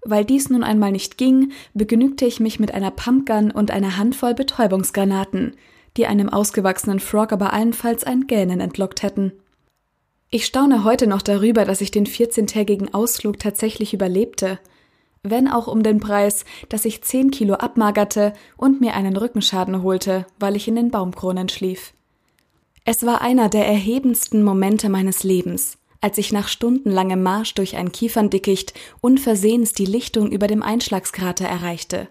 [0.04, 4.34] Weil dies nun einmal nicht ging, begnügte ich mich mit einer Pumpgun und einer Handvoll
[4.34, 5.56] Betäubungsgranaten–
[5.98, 9.34] die einem ausgewachsenen Frog aber allenfalls ein Gähnen entlockt hätten.
[10.30, 14.60] Ich staune heute noch darüber, dass ich den 14-tägigen Ausflug tatsächlich überlebte,
[15.24, 20.26] wenn auch um den Preis, dass ich 10 Kilo abmagerte und mir einen Rückenschaden holte,
[20.38, 21.94] weil ich in den Baumkronen schlief.
[22.84, 27.94] Es war einer der erhebendsten Momente meines Lebens, als ich nach stundenlangem Marsch durch ein
[27.94, 32.10] Kieferndickicht unversehens die Lichtung über dem Einschlagskrater erreichte.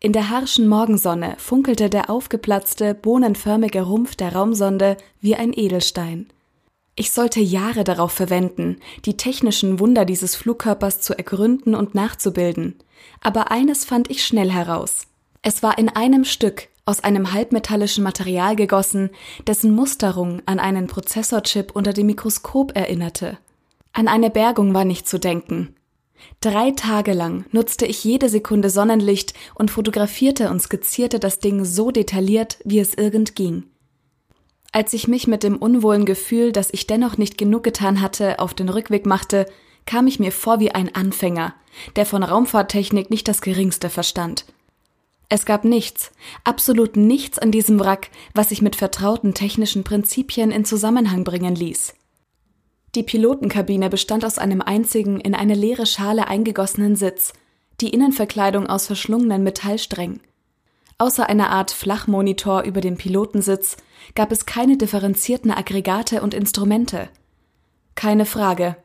[0.00, 6.28] In der harschen Morgensonne funkelte der aufgeplatzte, bohnenförmige Rumpf der Raumsonde wie ein Edelstein.
[6.98, 12.76] Ich sollte Jahre darauf verwenden, die technischen Wunder dieses Flugkörpers zu ergründen und nachzubilden.
[13.20, 15.06] Aber eines fand ich schnell heraus.
[15.42, 19.10] Es war in einem Stück aus einem halbmetallischen Material gegossen,
[19.46, 23.36] dessen Musterung an einen Prozessorchip unter dem Mikroskop erinnerte.
[23.92, 25.74] An eine Bergung war nicht zu denken.
[26.40, 31.90] Drei Tage lang nutzte ich jede Sekunde Sonnenlicht und fotografierte und skizzierte das Ding so
[31.90, 33.64] detailliert, wie es irgend ging.
[34.76, 38.52] Als ich mich mit dem unwohlen Gefühl, dass ich dennoch nicht genug getan hatte, auf
[38.52, 39.46] den Rückweg machte,
[39.86, 41.54] kam ich mir vor wie ein Anfänger,
[41.96, 44.44] der von Raumfahrttechnik nicht das geringste verstand.
[45.30, 46.12] Es gab nichts,
[46.44, 51.94] absolut nichts an diesem Wrack, was sich mit vertrauten technischen Prinzipien in Zusammenhang bringen ließ.
[52.96, 57.32] Die Pilotenkabine bestand aus einem einzigen, in eine leere Schale eingegossenen Sitz,
[57.80, 60.20] die Innenverkleidung aus verschlungenen Metallsträngen.
[60.98, 63.76] Außer einer Art Flachmonitor über dem Pilotensitz
[64.14, 67.10] gab es keine differenzierten Aggregate und Instrumente.
[67.94, 68.76] Keine Frage.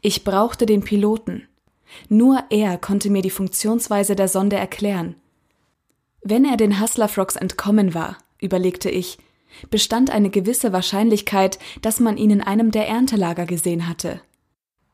[0.00, 1.48] Ich brauchte den Piloten.
[2.08, 5.16] Nur er konnte mir die Funktionsweise der Sonde erklären.
[6.22, 9.18] Wenn er den Hustler Frogs entkommen war, überlegte ich,
[9.70, 14.20] bestand eine gewisse Wahrscheinlichkeit, dass man ihn in einem der Erntelager gesehen hatte.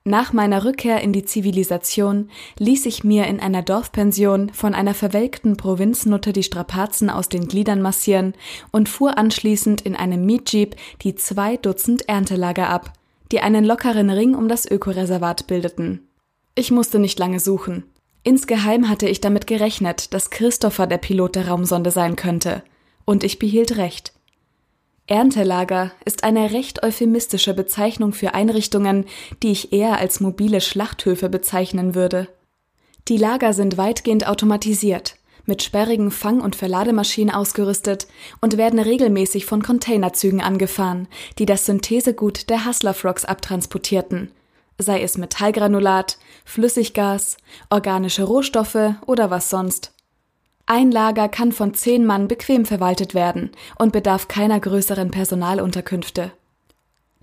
[0.04, 5.56] Nach meiner Rückkehr in die Zivilisation ließ ich mir in einer Dorfpension von einer verwelkten
[5.56, 8.34] Provinznutte die Strapazen aus den Gliedern massieren
[8.72, 12.92] und fuhr anschließend in einem Mietjeep die zwei Dutzend Erntelager ab,
[13.30, 16.08] die einen lockeren Ring um das Ökoreservat bildeten.
[16.56, 17.84] Ich musste nicht lange suchen.
[18.24, 22.62] Insgeheim hatte ich damit gerechnet, dass Christopher der Pilot der Raumsonde sein könnte.
[23.04, 24.12] Und ich behielt recht.
[25.06, 29.04] Erntelager ist eine recht euphemistische Bezeichnung für Einrichtungen,
[29.42, 32.28] die ich eher als mobile Schlachthöfe bezeichnen würde.
[33.08, 38.06] Die Lager sind weitgehend automatisiert, mit sperrigen Fang- und Verlademaschinen ausgerüstet
[38.40, 44.30] und werden regelmäßig von Containerzügen angefahren, die das Synthesegut der Hustler Frogs abtransportierten,
[44.78, 47.38] sei es Metallgranulat, Flüssiggas,
[47.70, 49.92] organische Rohstoffe oder was sonst.
[50.74, 56.32] Ein Lager kann von zehn Mann bequem verwaltet werden und bedarf keiner größeren Personalunterkünfte.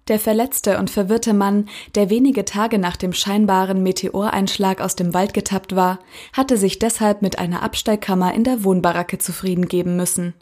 [0.08, 5.34] Der verletzte und verwirrte Mann, der wenige Tage nach dem scheinbaren Meteoreinschlag aus dem Wald
[5.34, 5.98] getappt war,
[6.32, 10.36] hatte sich deshalb mit einer Abstellkammer in der Wohnbaracke zufrieden geben müssen.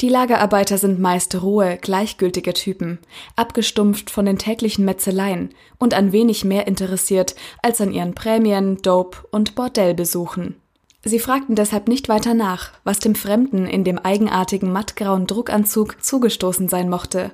[0.00, 2.98] Die Lagerarbeiter sind meist rohe, gleichgültige Typen,
[3.36, 9.18] abgestumpft von den täglichen Metzeleien und an wenig mehr interessiert als an ihren Prämien, Dope
[9.30, 10.61] und Bordellbesuchen.
[11.04, 16.68] Sie fragten deshalb nicht weiter nach, was dem Fremden in dem eigenartigen mattgrauen Druckanzug zugestoßen
[16.68, 17.32] sein mochte.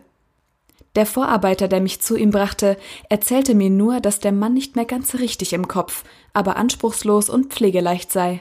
[0.94, 2.78] Der Vorarbeiter, der mich zu ihm brachte,
[3.10, 6.02] erzählte mir nur, dass der Mann nicht mehr ganz richtig im Kopf,
[6.32, 8.40] aber anspruchslos und pflegeleicht sei.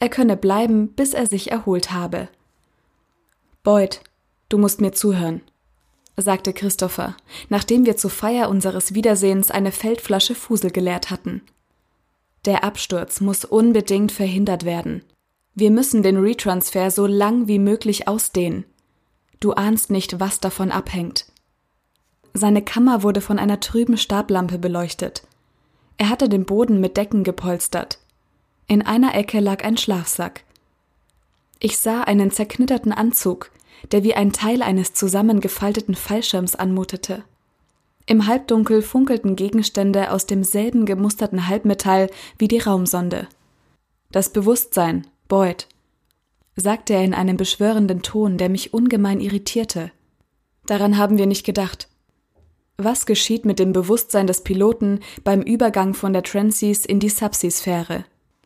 [0.00, 2.28] Er könne bleiben, bis er sich erholt habe.
[3.62, 4.00] Boyd,
[4.48, 5.40] du musst mir zuhören,
[6.16, 7.16] sagte Christopher,
[7.48, 11.42] nachdem wir zur Feier unseres Wiedersehens eine Feldflasche Fusel geleert hatten.
[12.44, 15.02] Der Absturz muss unbedingt verhindert werden.
[15.54, 18.64] Wir müssen den Retransfer so lang wie möglich ausdehnen.
[19.40, 21.26] Du ahnst nicht, was davon abhängt.
[22.34, 25.22] Seine Kammer wurde von einer trüben Stablampe beleuchtet.
[25.96, 27.98] Er hatte den Boden mit Decken gepolstert.
[28.66, 30.42] In einer Ecke lag ein Schlafsack.
[31.60, 33.50] Ich sah einen zerknitterten Anzug,
[33.92, 37.24] der wie ein Teil eines zusammengefalteten Fallschirms anmutete.
[38.06, 43.28] Im Halbdunkel funkelten Gegenstände aus demselben gemusterten Halbmetall wie die Raumsonde.
[44.10, 45.66] Das Bewusstsein, Boyd,
[46.54, 49.90] sagte er in einem beschwörenden Ton, der mich ungemein irritierte.
[50.66, 51.88] Daran haben wir nicht gedacht.
[52.76, 58.04] Was geschieht mit dem Bewusstsein des Piloten beim Übergang von der Transeas in die Subsea-Sphäre?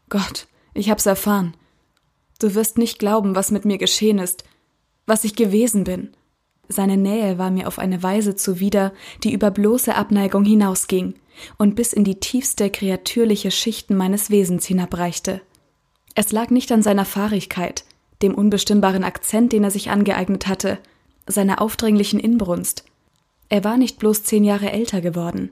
[0.08, 1.54] Gott, ich hab's erfahren.
[2.38, 4.44] Du wirst nicht glauben, was mit mir geschehen ist,
[5.06, 6.10] was ich gewesen bin.
[6.68, 8.92] Seine Nähe war mir auf eine Weise zuwider,
[9.24, 11.14] die über bloße Abneigung hinausging
[11.56, 15.40] und bis in die tiefste kreatürliche Schichten meines Wesens hinabreichte.
[16.14, 17.84] Es lag nicht an seiner Fahrigkeit,
[18.22, 20.78] dem unbestimmbaren Akzent, den er sich angeeignet hatte,
[21.26, 22.84] seiner aufdringlichen Inbrunst.
[23.48, 25.50] Er war nicht bloß zehn Jahre älter geworden.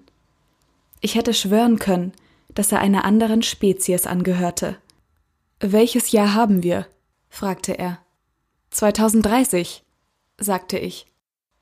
[1.00, 2.12] Ich hätte schwören können,
[2.54, 4.76] dass er einer anderen Spezies angehörte.
[5.60, 6.86] Welches Jahr haben wir?
[7.28, 8.00] fragte er.
[8.70, 9.84] 2030,
[10.38, 11.06] sagte ich.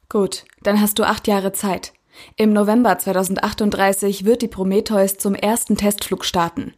[0.09, 1.93] Gut, dann hast du acht Jahre Zeit.
[2.37, 6.75] Im November 2038 wird die Prometheus zum ersten Testflug starten.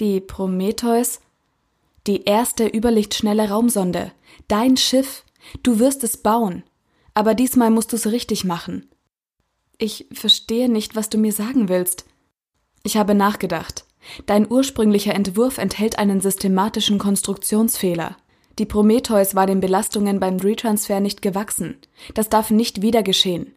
[0.00, 1.20] Die Prometheus?
[2.06, 4.12] Die erste überlichtschnelle Raumsonde.
[4.48, 5.24] Dein Schiff.
[5.62, 6.64] Du wirst es bauen.
[7.14, 8.88] Aber diesmal musst du es richtig machen.
[9.78, 12.06] Ich verstehe nicht, was du mir sagen willst.
[12.82, 13.84] Ich habe nachgedacht.
[14.26, 18.16] Dein ursprünglicher Entwurf enthält einen systematischen Konstruktionsfehler.
[18.62, 21.78] Die Prometheus war den Belastungen beim Retransfer nicht gewachsen.
[22.14, 23.50] Das darf nicht wieder geschehen.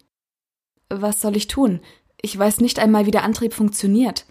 [0.89, 1.79] Was soll ich tun?
[2.23, 4.25] Ich weiß nicht einmal, wie der Antrieb funktioniert.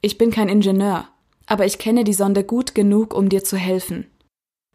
[0.00, 1.08] Ich bin kein Ingenieur,
[1.46, 4.06] aber ich kenne die Sonde gut genug, um dir zu helfen.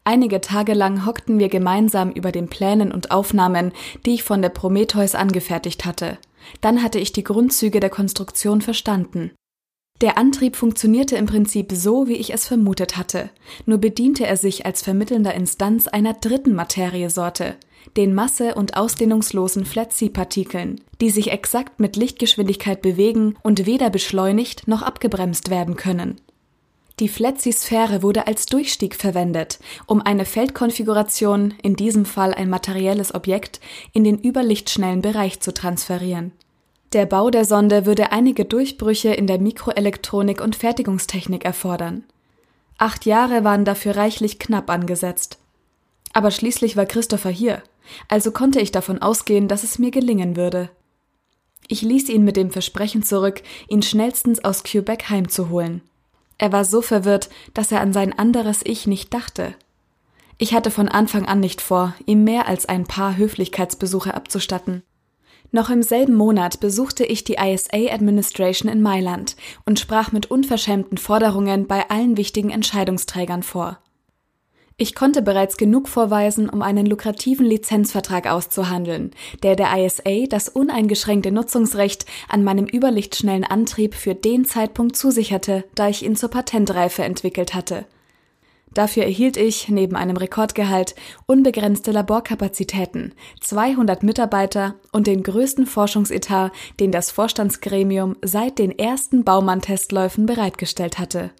[0.04, 3.72] Einige Tage lang hockten wir gemeinsam über den Plänen und Aufnahmen,
[4.04, 6.18] die ich von der Prometheus angefertigt hatte.
[6.60, 9.30] Dann hatte ich die Grundzüge der Konstruktion verstanden.
[10.00, 13.30] Der Antrieb funktionierte im Prinzip so, wie ich es vermutet hatte,
[13.64, 17.54] nur bediente er sich als vermittelnder Instanz einer dritten Materiesorte,
[17.96, 24.82] den masse- und ausdehnungslosen Flat-Sea-Partikeln, die sich exakt mit Lichtgeschwindigkeit bewegen und weder beschleunigt noch
[24.82, 26.20] abgebremst werden können.
[26.98, 33.60] Die Flat-Sea-Sphäre wurde als Durchstieg verwendet, um eine Feldkonfiguration, in diesem Fall ein materielles Objekt,
[33.92, 36.32] in den überlichtschnellen Bereich zu transferieren
[36.94, 42.04] der Bau der Sonde würde einige Durchbrüche in der Mikroelektronik und Fertigungstechnik erfordern.
[42.78, 45.38] Acht Jahre waren dafür reichlich knapp angesetzt.
[46.12, 47.62] Aber schließlich war Christopher hier,
[48.08, 50.70] also konnte ich davon ausgehen, dass es mir gelingen würde.
[51.66, 55.82] Ich ließ ihn mit dem Versprechen zurück, ihn schnellstens aus Quebec heimzuholen.
[56.38, 59.54] Er war so verwirrt, dass er an sein anderes Ich nicht dachte.
[60.36, 64.82] Ich hatte von Anfang an nicht vor, ihm mehr als ein paar Höflichkeitsbesuche abzustatten.
[65.54, 70.98] Noch im selben Monat besuchte ich die ISA Administration in Mailand und sprach mit unverschämten
[70.98, 73.78] Forderungen bei allen wichtigen Entscheidungsträgern vor.
[74.78, 79.12] Ich konnte bereits genug vorweisen, um einen lukrativen Lizenzvertrag auszuhandeln,
[79.44, 85.88] der der ISA das uneingeschränkte Nutzungsrecht an meinem überlichtschnellen Antrieb für den Zeitpunkt zusicherte, da
[85.88, 87.86] ich ihn zur Patentreife entwickelt hatte
[88.74, 96.90] Dafür erhielt ich, neben einem Rekordgehalt, unbegrenzte Laborkapazitäten, 200 Mitarbeiter und den größten Forschungsetat, den
[96.90, 101.30] das Vorstandsgremium seit den ersten Baumann-Testläufen bereitgestellt hatte.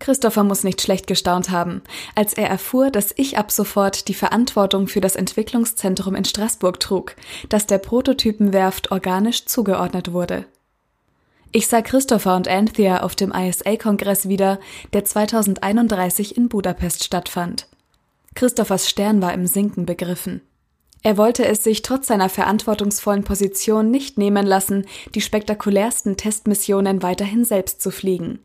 [0.00, 1.80] Christopher muss nicht schlecht gestaunt haben,
[2.14, 7.16] als er erfuhr, dass ich ab sofort die Verantwortung für das Entwicklungszentrum in Straßburg trug,
[7.48, 10.46] das der Prototypenwerft organisch zugeordnet wurde.
[11.56, 14.58] Ich sah Christopher und Anthea auf dem ISA-Kongress wieder,
[14.92, 17.68] der 2031 in Budapest stattfand.
[18.34, 20.40] Christophers Stern war im Sinken begriffen.
[21.04, 27.44] Er wollte es sich trotz seiner verantwortungsvollen Position nicht nehmen lassen, die spektakulärsten Testmissionen weiterhin
[27.44, 28.40] selbst zu fliegen.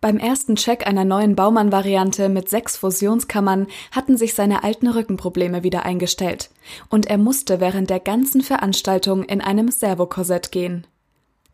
[0.00, 5.84] Beim ersten Check einer neuen Baumann-Variante mit sechs Fusionskammern hatten sich seine alten Rückenprobleme wieder
[5.84, 6.50] eingestellt,
[6.88, 10.86] und er musste während der ganzen Veranstaltung in einem Servokorsett gehen.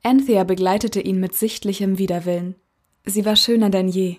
[0.03, 2.57] Anthea begleitete ihn mit sichtlichem Widerwillen.
[3.05, 4.17] Sie war schöner denn je.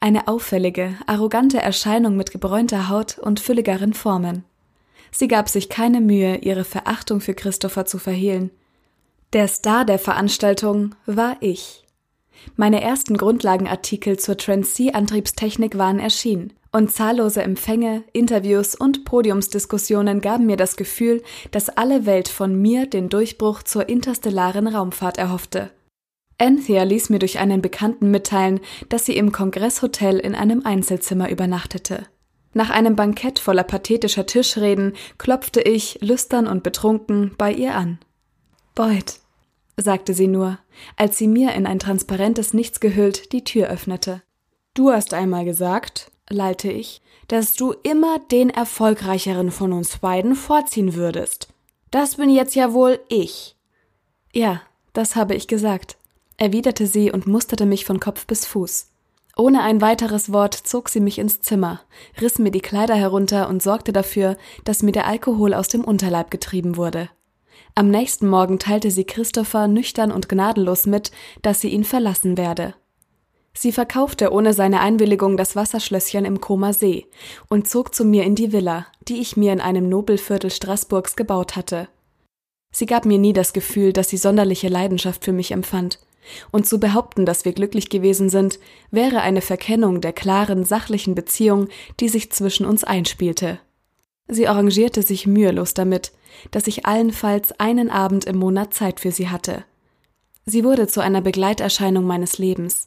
[0.00, 4.44] Eine auffällige, arrogante Erscheinung mit gebräunter Haut und fülligeren Formen.
[5.10, 8.50] Sie gab sich keine Mühe, ihre Verachtung für Christopher zu verhehlen.
[9.32, 11.84] Der Star der Veranstaltung war ich.
[12.56, 20.56] Meine ersten Grundlagenartikel zur Trans-C-Antriebstechnik waren erschienen und zahllose Empfänge, Interviews und Podiumsdiskussionen gaben mir
[20.56, 25.70] das Gefühl, dass alle Welt von mir den Durchbruch zur interstellaren Raumfahrt erhoffte.
[26.38, 32.06] Anthea ließ mir durch einen Bekannten mitteilen, dass sie im Kongresshotel in einem Einzelzimmer übernachtete.
[32.54, 37.98] Nach einem Bankett voller pathetischer Tischreden klopfte ich, lüstern und betrunken, bei ihr an.
[38.74, 39.20] Boyd,
[39.76, 40.58] sagte sie nur,
[40.96, 44.22] als sie mir in ein transparentes Nichts gehüllt die Tür öffnete.
[44.74, 50.94] Du hast einmal gesagt, lallte ich, dass du immer den erfolgreicheren von uns beiden vorziehen
[50.94, 51.48] würdest.
[51.90, 53.56] Das bin jetzt ja wohl ich.
[54.32, 54.62] Ja,
[54.92, 55.96] das habe ich gesagt,
[56.36, 58.88] erwiderte sie und musterte mich von Kopf bis Fuß.
[59.36, 61.80] Ohne ein weiteres Wort zog sie mich ins Zimmer,
[62.20, 66.30] riss mir die Kleider herunter und sorgte dafür, dass mir der Alkohol aus dem Unterleib
[66.30, 67.08] getrieben wurde.
[67.74, 71.10] Am nächsten Morgen teilte sie Christopher nüchtern und gnadenlos mit,
[71.40, 72.74] dass sie ihn verlassen werde.
[73.54, 77.06] Sie verkaufte ohne seine Einwilligung das Wasserschlösschen im Koma See
[77.48, 81.54] und zog zu mir in die Villa, die ich mir in einem Nobelviertel Straßburgs gebaut
[81.54, 81.88] hatte.
[82.72, 85.98] Sie gab mir nie das Gefühl, dass sie sonderliche Leidenschaft für mich empfand,
[86.50, 88.58] und zu behaupten, dass wir glücklich gewesen sind,
[88.90, 91.68] wäre eine Verkennung der klaren, sachlichen Beziehung,
[92.00, 93.58] die sich zwischen uns einspielte.
[94.28, 96.12] Sie arrangierte sich mühelos damit,
[96.50, 99.64] dass ich allenfalls einen Abend im Monat Zeit für sie hatte.
[100.46, 102.86] Sie wurde zu einer Begleiterscheinung meines Lebens.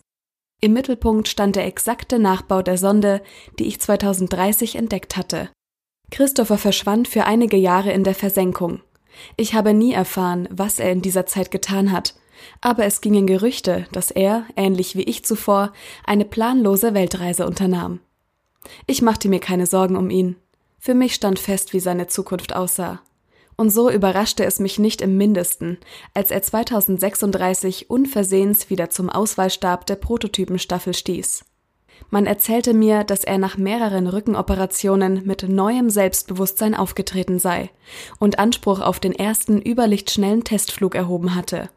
[0.65, 3.21] Im Mittelpunkt stand der exakte Nachbau der Sonde,
[3.59, 5.51] die ich 2030 entdeckt hatte.
[6.09, 8.81] Christopher verschwand für einige Jahre in der Versenkung.
[9.37, 12.15] Ich habe nie erfahren, was er in dieser Zeit getan hat,
[12.61, 15.71] aber es gingen Gerüchte, dass er, ähnlich wie ich zuvor,
[16.03, 17.99] eine planlose Weltreise unternahm.
[18.87, 20.35] Ich machte mir keine Sorgen um ihn.
[20.79, 23.03] Für mich stand fest, wie seine Zukunft aussah.
[23.57, 25.77] Und so überraschte es mich nicht im mindesten,
[26.13, 31.45] als er 2036 unversehens wieder zum Auswahlstab der Prototypenstaffel stieß.
[32.09, 37.69] Man erzählte mir, dass er nach mehreren Rückenoperationen mit neuem Selbstbewusstsein aufgetreten sei
[38.19, 41.69] und Anspruch auf den ersten überlichtschnellen Testflug erhoben hatte.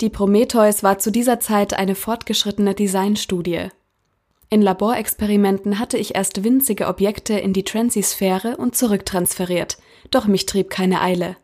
[0.00, 3.68] Die Prometheus war zu dieser Zeit eine fortgeschrittene Designstudie.
[4.50, 9.76] In Laborexperimenten hatte ich erst winzige Objekte in die Transisphäre und zurücktransferiert,
[10.10, 11.36] doch mich trieb keine Eile.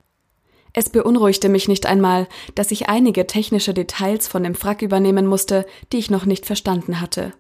[0.73, 5.67] Es beunruhigte mich nicht einmal, dass ich einige technische Details von dem Wrack übernehmen musste,
[5.93, 7.33] die ich noch nicht verstanden hatte.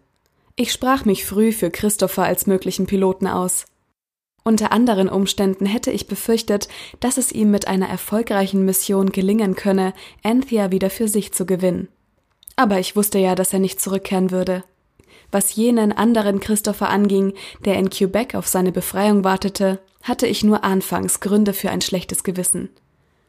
[0.54, 3.64] Ich sprach mich früh für Christopher als möglichen Piloten aus.
[4.44, 6.68] Unter anderen Umständen hätte ich befürchtet,
[7.00, 11.88] dass es ihm mit einer erfolgreichen Mission gelingen könne, Anthea wieder für sich zu gewinnen.
[12.54, 14.62] Aber ich wusste ja, dass er nicht zurückkehren würde.
[15.34, 17.32] Was jenen anderen Christopher anging,
[17.64, 22.22] der in Quebec auf seine Befreiung wartete, hatte ich nur anfangs Gründe für ein schlechtes
[22.22, 22.68] Gewissen.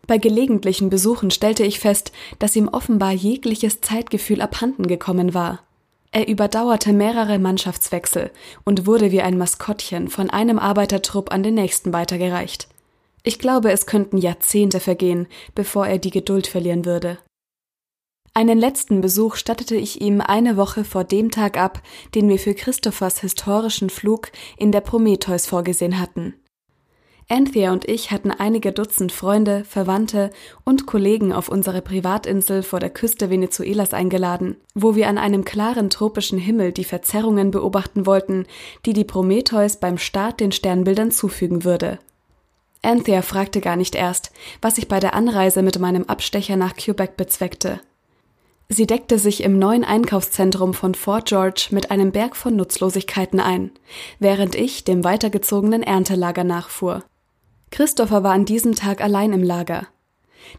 [0.06, 5.64] Bei gelegentlichen Besuchen stellte ich fest, dass ihm offenbar jegliches Zeitgefühl abhanden gekommen war.
[6.12, 8.30] Er überdauerte mehrere Mannschaftswechsel
[8.66, 12.68] und wurde wie ein Maskottchen von einem Arbeitertrupp an den nächsten weitergereicht.
[13.24, 15.26] Ich glaube, es könnten Jahrzehnte vergehen,
[15.56, 17.18] bevor er die Geduld verlieren würde.
[18.38, 21.82] Einen letzten Besuch stattete ich ihm eine Woche vor dem Tag ab,
[22.16, 26.34] den wir für Christophers historischen Flug in der Prometheus vorgesehen hatten.
[27.30, 30.32] Anthea und ich hatten einige Dutzend Freunde, Verwandte
[30.66, 35.90] und Kollegen auf unsere Privatinsel vor der Küste Venezuelas eingeladen, wo wir an einem klaren
[35.90, 38.48] tropischen Himmel die Verzerrungen beobachten wollten,
[38.86, 42.00] die die Prometheus beim Start den Sternbildern zufügen würde.
[42.82, 47.16] Anthea fragte gar nicht erst, was ich bei der Anreise mit meinem Abstecher nach Quebec
[47.16, 47.80] bezweckte.
[48.68, 53.72] Sie deckte sich im neuen Einkaufszentrum von Fort George mit einem Berg von Nutzlosigkeiten ein,
[54.20, 57.04] während ich dem weitergezogenen Erntelager nachfuhr.
[57.70, 59.88] Christopher war an diesem Tag allein im Lager.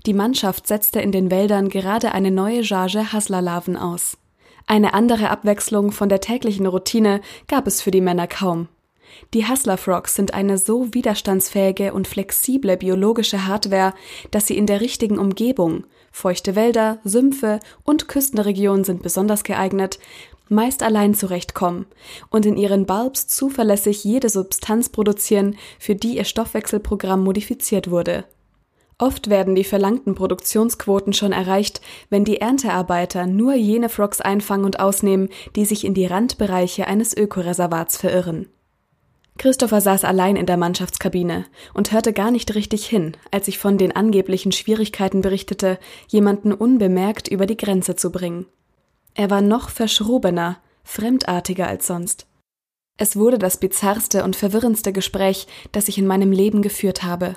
[0.04, 4.16] Die Mannschaft setzte in den Wäldern gerade eine neue Charge Hasslerlarven aus.
[4.66, 8.68] Eine andere Abwechslung von der täglichen Routine gab es für die Männer kaum.
[9.34, 13.94] Die Hustler-Frogs sind eine so widerstandsfähige und flexible biologische Hardware,
[14.30, 15.84] dass sie in der richtigen Umgebung,
[16.16, 19.98] feuchte Wälder, Sümpfe und Küstenregionen sind besonders geeignet,
[20.48, 21.84] meist allein zurechtkommen
[22.30, 28.24] und in ihren Bulbs zuverlässig jede Substanz produzieren, für die ihr Stoffwechselprogramm modifiziert wurde.
[28.96, 34.80] Oft werden die verlangten Produktionsquoten schon erreicht, wenn die Erntearbeiter nur jene Frogs einfangen und
[34.80, 38.48] ausnehmen, die sich in die Randbereiche eines Ökoreservats verirren.
[39.38, 43.76] Christopher saß allein in der Mannschaftskabine und hörte gar nicht richtig hin, als ich von
[43.76, 45.78] den angeblichen Schwierigkeiten berichtete,
[46.08, 48.46] jemanden unbemerkt über die Grenze zu bringen.
[49.14, 52.26] Er war noch verschrobener, fremdartiger als sonst.
[52.98, 57.36] Es wurde das bizarrste und verwirrendste Gespräch, das ich in meinem Leben geführt habe.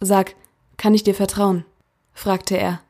[0.00, 0.34] Sag,
[0.76, 1.64] kann ich dir vertrauen?
[2.12, 2.80] fragte er.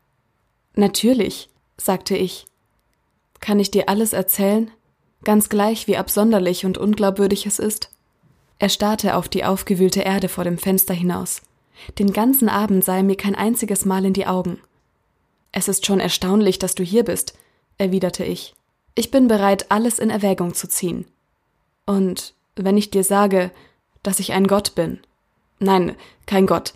[0.74, 2.46] Natürlich, sagte ich.
[3.40, 4.70] Kann ich dir alles erzählen?
[5.24, 7.90] Ganz gleich, wie absonderlich und unglaubwürdig es ist?
[8.62, 11.42] Er starrte auf die aufgewühlte Erde vor dem Fenster hinaus.
[11.98, 14.60] Den ganzen Abend sah er mir kein einziges Mal in die Augen.
[15.50, 17.36] Es ist schon erstaunlich, dass du hier bist,
[17.78, 18.54] erwiderte ich.
[18.94, 21.06] Ich bin bereit, alles in Erwägung zu ziehen.
[21.86, 23.50] Und wenn ich dir sage,
[24.04, 25.00] dass ich ein Gott bin.
[25.58, 25.96] Nein,
[26.26, 26.72] kein Gott,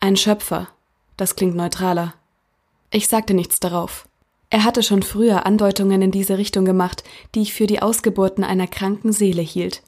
[0.00, 0.66] ein Schöpfer.
[1.16, 2.12] Das klingt neutraler.
[2.90, 4.08] Ich sagte nichts darauf.
[4.50, 7.04] Er hatte schon früher Andeutungen in diese Richtung gemacht,
[7.36, 9.84] die ich für die Ausgeburten einer kranken Seele hielt.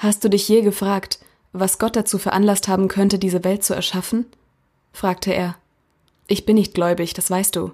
[0.00, 1.18] Hast du dich je gefragt,
[1.52, 4.24] was Gott dazu veranlasst haben könnte, diese Welt zu erschaffen?
[4.92, 5.56] fragte er.
[6.26, 7.72] Ich bin nicht gläubig, das weißt du.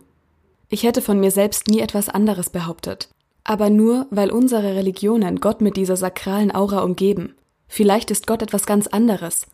[0.68, 3.10] Ich hätte von mir selbst nie etwas anderes behauptet.
[3.44, 7.36] Aber nur, weil unsere Religionen Gott mit dieser sakralen Aura umgeben.
[7.68, 9.46] Vielleicht ist Gott etwas ganz anderes.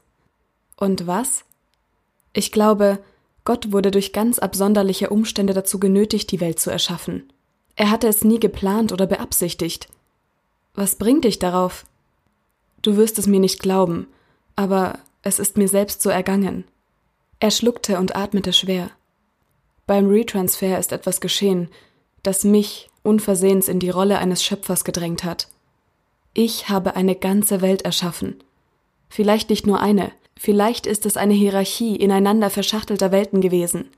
[0.79, 1.45] Und was?
[2.33, 3.01] Ich glaube,
[3.45, 7.31] Gott wurde durch ganz absonderliche Umstände dazu genötigt, die Welt zu erschaffen.
[7.77, 9.89] Er hatte es nie geplant oder beabsichtigt.
[10.75, 11.85] Was bringt dich darauf?
[12.83, 14.09] Du wirst es mir nicht glauben,
[14.57, 16.65] aber es ist mir selbst so ergangen.
[17.41, 18.91] Er schluckte und atmete schwer.
[19.87, 21.69] Beim Retransfer ist etwas geschehen,
[22.23, 25.49] das mich unversehens in die Rolle eines Schöpfers gedrängt hat.
[26.35, 28.43] Ich habe eine ganze Welt erschaffen.
[29.09, 30.13] Vielleicht nicht nur eine,
[30.43, 33.89] Vielleicht ist es eine Hierarchie ineinander verschachtelter Welten gewesen.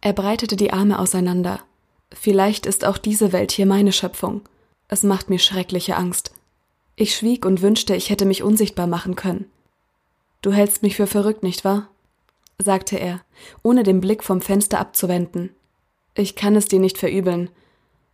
[0.00, 1.58] Er breitete die Arme auseinander.
[2.12, 4.42] Vielleicht ist auch diese Welt hier meine Schöpfung.
[4.86, 6.32] Es macht mir schreckliche Angst.
[6.96, 9.50] Ich schwieg und wünschte, ich hätte mich unsichtbar machen können.
[10.42, 11.88] Du hältst mich für verrückt, nicht wahr?
[12.58, 13.22] sagte er,
[13.62, 15.50] ohne den Blick vom Fenster abzuwenden.
[16.14, 17.50] Ich kann es dir nicht verübeln,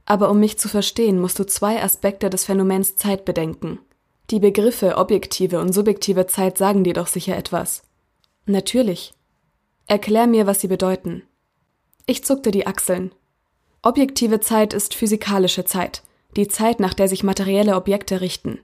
[0.07, 3.79] aber um mich zu verstehen, musst du zwei Aspekte des Phänomens Zeit bedenken.
[4.31, 7.83] Die Begriffe objektive und subjektive Zeit sagen dir doch sicher etwas.
[8.47, 9.13] Natürlich.
[9.87, 11.23] Erklär mir, was sie bedeuten.
[12.07, 13.13] Ich zuckte die Achseln.
[13.83, 16.03] Objektive Zeit ist physikalische Zeit,
[16.37, 18.61] die Zeit, nach der sich materielle Objekte richten.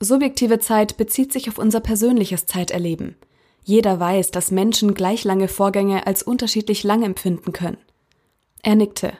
[0.00, 3.16] Subjektive Zeit bezieht sich auf unser persönliches Zeiterleben.
[3.64, 7.78] Jeder weiß, dass Menschen gleich lange Vorgänge als unterschiedlich lang empfinden können.
[8.62, 9.12] Er nickte.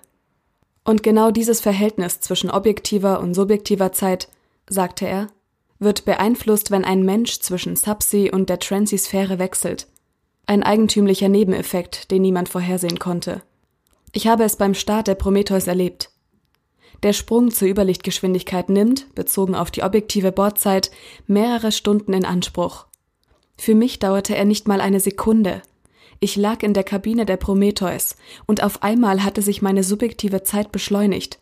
[0.84, 4.28] Und genau dieses Verhältnis zwischen objektiver und subjektiver Zeit,
[4.68, 5.26] sagte er,
[5.78, 9.86] wird beeinflusst, wenn ein Mensch zwischen Subsea und der Transisphäre wechselt.
[10.46, 13.42] Ein eigentümlicher Nebeneffekt, den niemand vorhersehen konnte.
[14.12, 16.10] Ich habe es beim Start der Prometheus erlebt.
[17.02, 20.90] Der Sprung zur Überlichtgeschwindigkeit nimmt, bezogen auf die objektive Bordzeit,
[21.26, 22.86] mehrere Stunden in Anspruch.
[23.56, 25.62] Für mich dauerte er nicht mal eine Sekunde.
[26.20, 30.72] Ich lag in der Kabine der Prometheus, und auf einmal hatte sich meine subjektive Zeit
[30.72, 31.38] beschleunigt.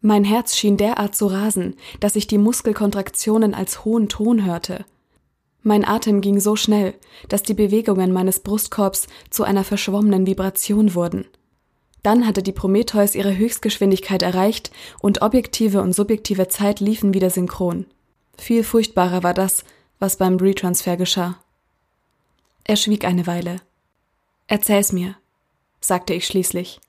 [0.00, 4.84] Mein Herz schien derart zu rasen, dass ich die Muskelkontraktionen als hohen Ton hörte.
[5.62, 6.94] Mein Atem ging so schnell,
[7.28, 11.26] dass die Bewegungen meines Brustkorbs zu einer verschwommenen Vibration wurden.
[12.02, 17.86] Dann hatte die Prometheus ihre Höchstgeschwindigkeit erreicht und objektive und subjektive Zeit liefen wieder synchron.
[18.36, 19.64] Viel furchtbarer war das,
[19.98, 21.38] was beim Retransfer geschah.
[22.64, 23.60] Er schwieg eine Weile.
[24.48, 25.16] Erzähl's mir,
[25.80, 26.80] sagte ich schließlich.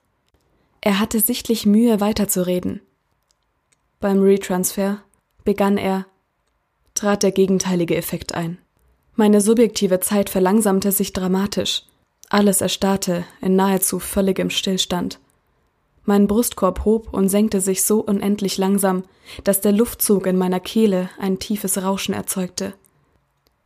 [0.80, 2.80] Er hatte sichtlich Mühe weiterzureden.
[4.00, 5.02] Beim Retransfer,
[5.44, 6.06] begann er,
[6.94, 8.58] trat der gegenteilige Effekt ein.
[9.14, 11.84] Meine subjektive Zeit verlangsamte sich dramatisch.
[12.30, 15.20] Alles erstarrte in nahezu völligem Stillstand.
[16.04, 19.04] Mein Brustkorb hob und senkte sich so unendlich langsam,
[19.42, 22.74] dass der Luftzug in meiner Kehle ein tiefes Rauschen erzeugte.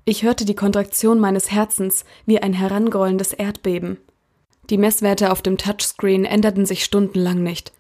[0.05, 3.99] Ich hörte die Kontraktion meines Herzens wie ein herangrollendes Erdbeben.
[4.71, 7.73] Die Messwerte auf dem Touchscreen änderten sich stundenlang nicht.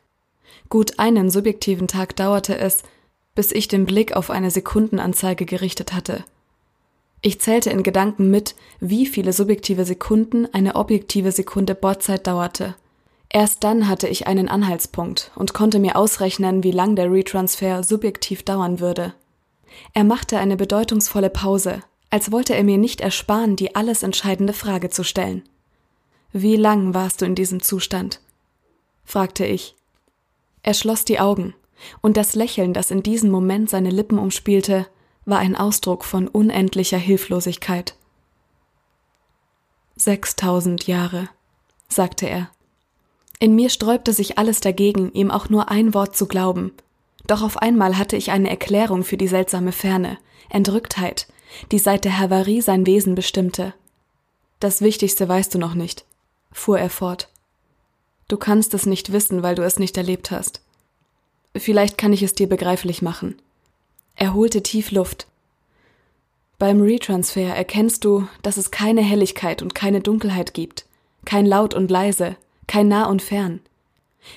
[0.68, 2.82] Gut einen subjektiven Tag dauerte es,
[3.34, 6.24] bis ich den Blick auf eine Sekundenanzeige gerichtet hatte.
[7.20, 12.76] Ich zählte in Gedanken mit, wie viele subjektive Sekunden eine objektive Sekunde Bordzeit dauerte.
[13.30, 18.42] Erst dann hatte ich einen Anhaltspunkt und konnte mir ausrechnen, wie lang der Retransfer subjektiv
[18.42, 19.14] dauern würde.
[19.92, 24.88] Er machte eine bedeutungsvolle Pause, als wollte er mir nicht ersparen, die alles entscheidende Frage
[24.88, 25.42] zu stellen.
[26.32, 28.20] Wie lang warst du in diesem Zustand?
[29.04, 29.74] fragte ich.
[30.62, 31.54] Er schloss die Augen,
[32.00, 34.86] und das Lächeln, das in diesem Moment seine Lippen umspielte,
[35.28, 37.94] war ein Ausdruck von unendlicher Hilflosigkeit.
[39.94, 41.28] Sechstausend Jahre,
[41.88, 42.50] sagte er.
[43.38, 46.72] In mir sträubte sich alles dagegen, ihm auch nur ein Wort zu glauben.
[47.26, 50.18] Doch auf einmal hatte ich eine Erklärung für die seltsame Ferne,
[50.48, 51.28] Entrücktheit,
[51.72, 53.74] die seit der Havarie sein Wesen bestimmte.
[54.60, 56.04] Das Wichtigste weißt du noch nicht,
[56.52, 57.28] fuhr er fort.
[58.28, 60.62] Du kannst es nicht wissen, weil du es nicht erlebt hast.
[61.54, 63.40] Vielleicht kann ich es dir begreiflich machen.
[64.20, 65.28] Er holte tief Luft.
[66.58, 70.86] Beim Retransfer erkennst du, dass es keine Helligkeit und keine Dunkelheit gibt,
[71.24, 73.60] kein Laut und leise, kein nah und fern.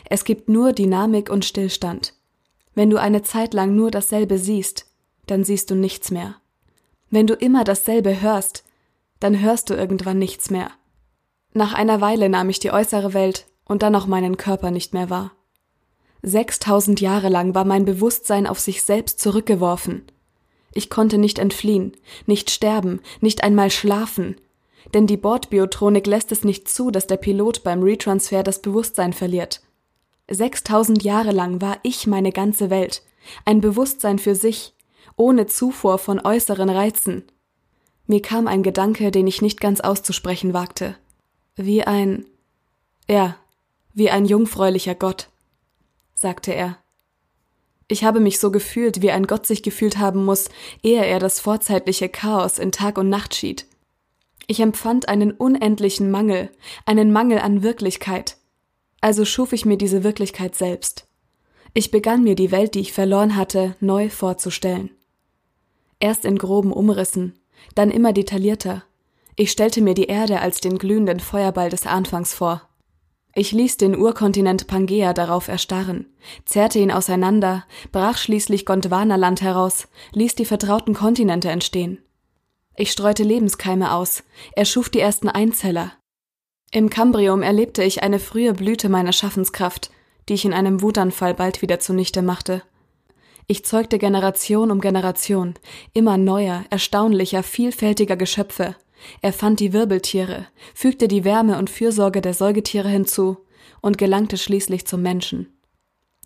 [0.05, 2.13] Es gibt nur Dynamik und Stillstand.
[2.75, 4.85] Wenn du eine Zeit lang nur dasselbe siehst,
[5.25, 6.35] dann siehst du nichts mehr.
[7.09, 8.63] Wenn du immer dasselbe hörst,
[9.19, 10.69] dann hörst du irgendwann nichts mehr.
[11.53, 15.09] Nach einer Weile nahm ich die äußere Welt und dann auch meinen Körper nicht mehr
[15.09, 15.31] wahr.
[16.23, 20.03] Sechstausend Jahre lang war mein Bewusstsein auf sich selbst zurückgeworfen.
[20.73, 21.97] Ich konnte nicht entfliehen,
[22.27, 24.35] nicht sterben, nicht einmal schlafen,
[24.93, 29.61] denn die Bordbiotronik lässt es nicht zu, dass der Pilot beim Retransfer das Bewusstsein verliert.
[30.29, 33.03] Sechstausend Jahre lang war ich meine ganze Welt,
[33.45, 34.73] ein Bewusstsein für sich,
[35.17, 37.23] ohne Zufuhr von äußeren Reizen.
[38.07, 40.95] Mir kam ein Gedanke, den ich nicht ganz auszusprechen wagte.
[41.55, 42.25] Wie ein.
[43.09, 43.35] Ja,
[43.93, 45.29] wie ein jungfräulicher Gott,
[46.21, 46.77] sagte er.
[47.87, 50.49] Ich habe mich so gefühlt, wie ein Gott sich gefühlt haben muss,
[50.81, 53.65] ehe er das vorzeitliche Chaos in Tag und Nacht schied.
[54.47, 56.49] Ich empfand einen unendlichen Mangel,
[56.85, 58.37] einen Mangel an Wirklichkeit.
[59.01, 61.07] Also schuf ich mir diese Wirklichkeit selbst.
[61.73, 64.91] Ich begann mir die Welt, die ich verloren hatte, neu vorzustellen.
[65.99, 67.39] Erst in groben Umrissen,
[67.75, 68.83] dann immer detaillierter.
[69.35, 72.61] Ich stellte mir die Erde als den glühenden Feuerball des Anfangs vor.
[73.33, 76.05] Ich ließ den Urkontinent Pangea darauf erstarren,
[76.45, 81.99] zerrte ihn auseinander, brach schließlich Gondwanaland heraus, ließ die vertrauten Kontinente entstehen.
[82.75, 84.23] Ich streute Lebenskeime aus,
[84.53, 85.93] erschuf die ersten Einzeller.
[86.71, 89.91] Im Kambrium erlebte ich eine frühe Blüte meiner Schaffenskraft,
[90.27, 92.63] die ich in einem Wutanfall bald wieder zunichte machte.
[93.47, 95.55] Ich zeugte Generation um Generation,
[95.93, 98.75] immer neuer, erstaunlicher, vielfältiger Geschöpfe,
[99.21, 103.37] er fand die Wirbeltiere, fügte die Wärme und Fürsorge der Säugetiere hinzu
[103.81, 105.47] und gelangte schließlich zum Menschen.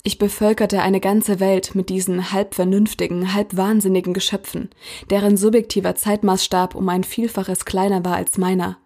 [0.03, 4.69] Ich bevölkerte eine ganze Welt mit diesen halb vernünftigen, halb wahnsinnigen Geschöpfen,
[5.09, 8.77] deren subjektiver Zeitmaßstab um ein Vielfaches kleiner war als meiner,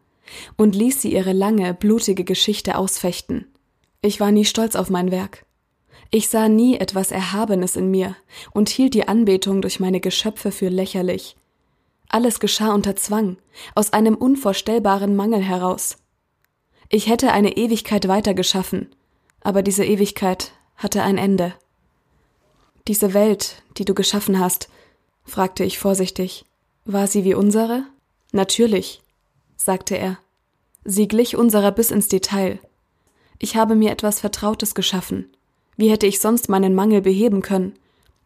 [0.56, 3.48] und ließ sie ihre lange, blutige Geschichte ausfechten.
[4.02, 5.46] Ich war nie stolz auf mein Werk.
[6.10, 8.16] Ich sah nie etwas Erhabenes in mir
[8.54, 11.36] und hielt die Anbetung durch meine Geschöpfe für lächerlich,
[12.10, 13.38] alles geschah unter Zwang,
[13.76, 15.98] aus einem unvorstellbaren Mangel heraus.
[16.90, 18.90] Ich hätte eine Ewigkeit weiter geschaffen,
[19.42, 21.54] aber diese Ewigkeit hatte ein Ende.
[22.88, 24.70] Diese Welt, die du geschaffen hast,
[25.24, 26.46] fragte ich vorsichtig,
[26.86, 27.84] war sie wie unsere?
[28.32, 29.02] Natürlich,
[29.56, 30.18] sagte er.
[30.84, 32.60] Sie glich unserer bis ins Detail.
[33.38, 35.30] Ich habe mir etwas Vertrautes geschaffen.
[35.78, 37.78] Wie hätte ich sonst meinen Mangel beheben können?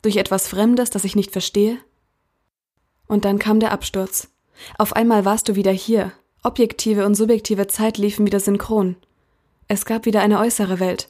[0.02, 1.78] Durch etwas Fremdes, das ich nicht verstehe?
[3.14, 4.30] Und dann kam der Absturz.
[4.80, 6.14] Auf einmal warst du wieder hier.
[6.42, 8.96] Objektive und subjektive Zeit liefen wieder synchron.
[9.68, 11.10] Es gab wieder eine äußere Welt.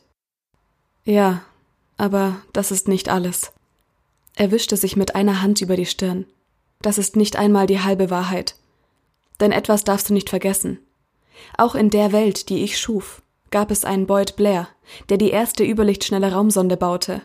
[1.05, 1.43] Ja,
[1.95, 3.53] aber das ist nicht alles.
[4.35, 6.25] Er wischte sich mit einer Hand über die Stirn.
[6.81, 8.55] Das ist nicht einmal die halbe Wahrheit.
[9.39, 10.79] Denn etwas darfst du nicht vergessen.
[11.57, 14.67] Auch in der Welt, die ich schuf, gab es einen Boyd Blair,
[15.07, 17.21] der die erste überlichtschnelle Raumsonde baute,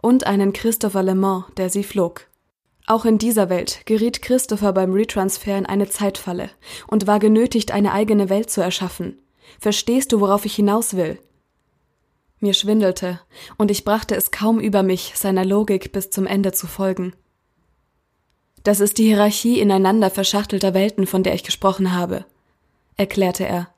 [0.00, 2.26] und einen Christopher Le Mans, der sie flog.
[2.86, 6.50] Auch in dieser Welt geriet Christopher beim Retransfer in eine Zeitfalle
[6.86, 9.18] und war genötigt, eine eigene Welt zu erschaffen.
[9.58, 11.18] Verstehst du, worauf ich hinaus will?
[12.40, 13.20] Mir schwindelte,
[13.56, 17.14] und ich brachte es kaum über mich, seiner Logik bis zum Ende zu folgen.
[18.64, 22.26] Das ist die Hierarchie ineinander verschachtelter Welten, von der ich gesprochen habe,
[22.96, 23.68] erklärte er.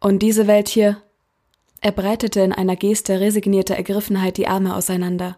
[0.00, 1.02] Und diese Welt hier?
[1.82, 5.36] Er breitete in einer Geste resignierter Ergriffenheit die Arme auseinander.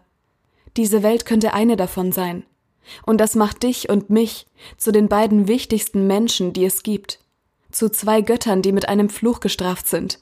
[0.77, 2.45] Diese Welt könnte eine davon sein,
[3.05, 7.19] und das macht dich und mich zu den beiden wichtigsten Menschen, die es gibt.
[7.71, 10.19] Zu zwei Göttern, die mit einem Fluch gestraft sind.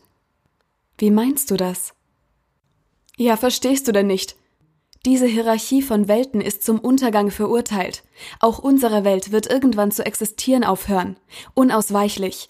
[0.98, 1.94] Wie meinst du das?
[3.18, 4.36] Ja, verstehst du denn nicht?
[5.06, 8.04] Diese Hierarchie von Welten ist zum Untergang verurteilt.
[8.40, 11.16] Auch unsere Welt wird irgendwann zu existieren aufhören.
[11.54, 12.50] Unausweichlich.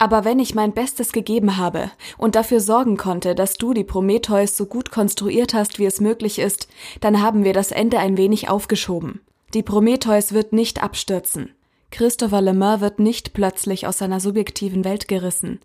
[0.00, 4.56] Aber wenn ich mein Bestes gegeben habe und dafür sorgen konnte, dass du die Prometheus
[4.56, 6.68] so gut konstruiert hast, wie es möglich ist,
[7.02, 9.20] dann haben wir das Ende ein wenig aufgeschoben.
[9.52, 11.50] Die Prometheus wird nicht abstürzen.
[11.90, 15.60] Christopher Lemar wird nicht plötzlich aus seiner subjektiven Welt gerissen.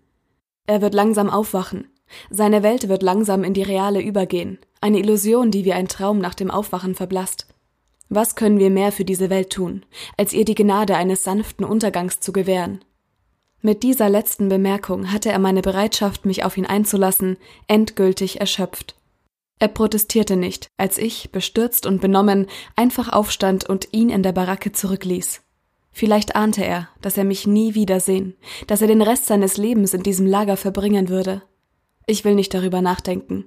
[0.67, 1.87] Er wird langsam aufwachen.
[2.29, 4.59] Seine Welt wird langsam in die reale übergehen.
[4.81, 7.47] Eine Illusion, die wie ein Traum nach dem Aufwachen verblasst.
[8.09, 9.85] Was können wir mehr für diese Welt tun,
[10.17, 12.83] als ihr die Gnade eines sanften Untergangs zu gewähren?
[13.65, 17.35] Mit dieser letzten Bemerkung hatte er meine Bereitschaft, mich auf ihn einzulassen,
[17.65, 18.93] endgültig erschöpft.
[19.57, 22.45] Er protestierte nicht, als ich, bestürzt und benommen,
[22.75, 25.41] einfach aufstand und ihn in der Baracke zurückließ.
[25.91, 28.35] Vielleicht ahnte er, dass er mich nie wiedersehen,
[28.67, 31.41] dass er den Rest seines Lebens in diesem Lager verbringen würde.
[32.05, 33.45] Ich will nicht darüber nachdenken.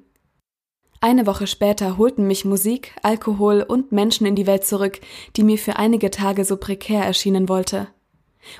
[1.00, 4.98] Eine Woche später holten mich Musik, Alkohol und Menschen in die Welt zurück,
[5.36, 7.86] die mir für einige Tage so prekär erschienen wollte.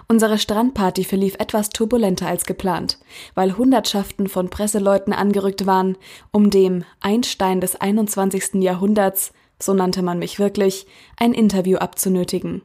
[0.08, 2.98] Unsere Strandparty verlief etwas turbulenter als geplant,
[3.34, 5.96] weil Hundertschaften von Presseleuten angerückt waren,
[6.30, 8.54] um dem Einstein des 21.
[8.62, 10.86] Jahrhunderts, so nannte man mich wirklich,
[11.16, 12.62] ein Interview abzunötigen.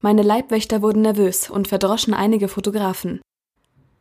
[0.00, 3.20] Meine Leibwächter wurden nervös und verdroschen einige Fotografen.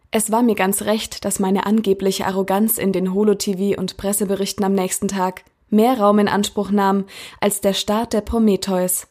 [0.09, 4.73] Es war mir ganz recht, dass meine angebliche Arroganz in den Holo-TV und Presseberichten am
[4.73, 7.05] nächsten Tag mehr Raum in Anspruch nahm
[7.39, 9.07] als der Start der Prometheus,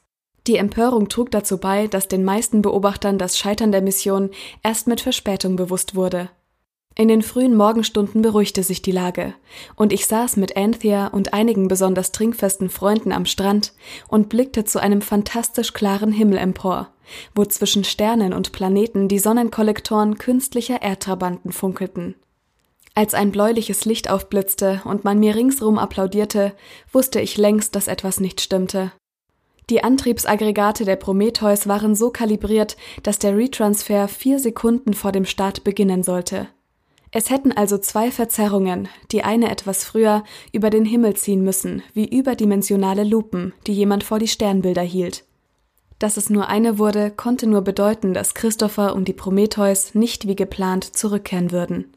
[0.46, 4.30] die Empörung trug dazu bei, dass den meisten Beobachtern das Scheitern der Mission
[4.62, 6.30] erst mit Verspätung bewusst wurde.
[6.96, 9.34] In den frühen Morgenstunden beruhigte sich die Lage,
[9.76, 13.72] und ich saß mit Anthea und einigen besonders trinkfesten Freunden am Strand
[14.08, 16.88] und blickte zu einem fantastisch klaren Himmel empor,
[17.34, 22.16] wo zwischen Sternen und Planeten die Sonnenkollektoren künstlicher Erdtrabanten funkelten.
[22.94, 26.52] Als ein bläuliches Licht aufblitzte und man mir ringsrum applaudierte,
[26.92, 28.90] wusste ich längst, dass etwas nicht stimmte.
[29.70, 35.62] Die Antriebsaggregate der Prometheus waren so kalibriert, dass der Retransfer vier Sekunden vor dem Start
[35.62, 36.48] beginnen sollte.
[37.12, 42.08] Es hätten also zwei Verzerrungen, die eine etwas früher, über den Himmel ziehen müssen, wie
[42.08, 45.24] überdimensionale Lupen, die jemand vor die Sternbilder hielt.
[46.00, 50.36] Dass es nur eine wurde, konnte nur bedeuten, dass Christopher und die Prometheus nicht wie
[50.36, 51.92] geplant zurückkehren würden.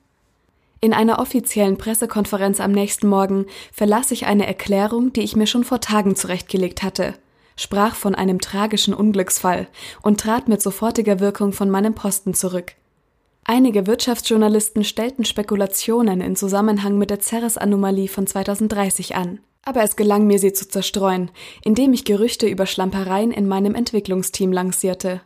[0.79, 5.63] In einer offiziellen Pressekonferenz am nächsten Morgen verlas ich eine Erklärung, die ich mir schon
[5.63, 7.15] vor Tagen zurechtgelegt hatte,
[7.55, 9.67] sprach von einem tragischen Unglücksfall
[10.01, 12.73] und trat mit sofortiger Wirkung von meinem Posten zurück.
[13.45, 19.39] Einige Wirtschaftsjournalisten stellten Spekulationen in Zusammenhang mit der Ceres-Anomalie von 2030 an.
[19.65, 21.31] Aber es gelang mir, sie zu zerstreuen,
[21.63, 25.21] indem ich Gerüchte über Schlampereien in meinem Entwicklungsteam lancierte.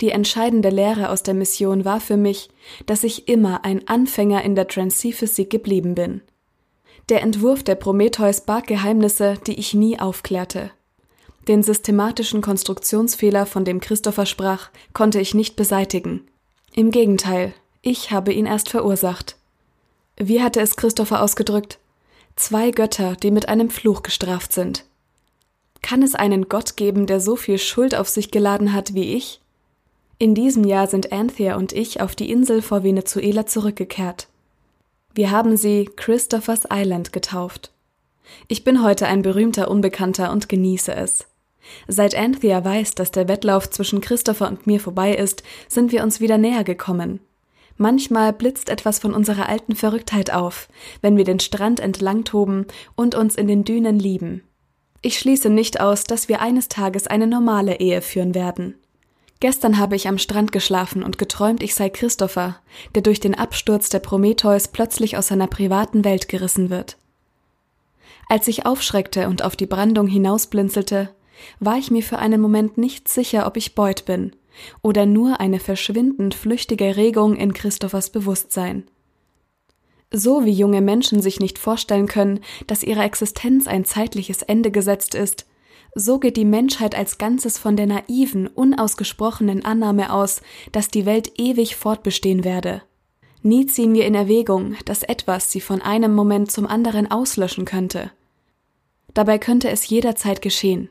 [0.00, 2.50] Die entscheidende Lehre aus der Mission war für mich,
[2.86, 6.22] dass ich immer ein Anfänger in der Transphysik geblieben bin.
[7.08, 10.70] Der Entwurf der Prometheus barg Geheimnisse, die ich nie aufklärte.
[11.48, 16.26] Den systematischen Konstruktionsfehler, von dem Christopher sprach, konnte ich nicht beseitigen.
[16.72, 19.36] Im Gegenteil, ich habe ihn erst verursacht.
[20.16, 21.78] Wie hatte es Christopher ausgedrückt?
[22.36, 24.84] Zwei Götter, die mit einem Fluch gestraft sind.
[25.82, 29.40] Kann es einen Gott geben, der so viel Schuld auf sich geladen hat wie ich?
[30.18, 34.28] In diesem Jahr sind Anthea und ich auf die Insel vor Venezuela zurückgekehrt.
[35.12, 37.70] Wir haben sie Christopher's Island getauft.
[38.48, 41.26] Ich bin heute ein berühmter Unbekannter und genieße es.
[41.88, 46.20] Seit Anthea weiß, dass der Wettlauf zwischen Christopher und mir vorbei ist, sind wir uns
[46.20, 47.20] wieder näher gekommen.
[47.76, 50.68] Manchmal blitzt etwas von unserer alten Verrücktheit auf,
[51.00, 54.42] wenn wir den Strand entlang toben und uns in den Dünen lieben.
[55.02, 58.76] Ich schließe nicht aus, dass wir eines Tages eine normale Ehe führen werden.
[59.40, 62.60] Gestern habe ich am Strand geschlafen und geträumt, ich sei Christopher,
[62.94, 66.96] der durch den Absturz der Prometheus plötzlich aus seiner privaten Welt gerissen wird.
[68.28, 71.10] Als ich aufschreckte und auf die Brandung hinausblinzelte,
[71.60, 74.32] war ich mir für einen Moment nicht sicher, ob ich Beut bin
[74.82, 78.84] oder nur eine verschwindend flüchtige Regung in Christophers Bewusstsein.
[80.10, 85.14] So wie junge Menschen sich nicht vorstellen können, dass ihrer Existenz ein zeitliches Ende gesetzt
[85.14, 85.46] ist,
[85.96, 91.32] so geht die Menschheit als Ganzes von der naiven, unausgesprochenen Annahme aus, dass die Welt
[91.36, 92.82] ewig fortbestehen werde.
[93.42, 98.10] Nie ziehen wir in Erwägung, dass etwas sie von einem Moment zum anderen auslöschen könnte.
[99.12, 100.88] Dabei könnte es jederzeit geschehen.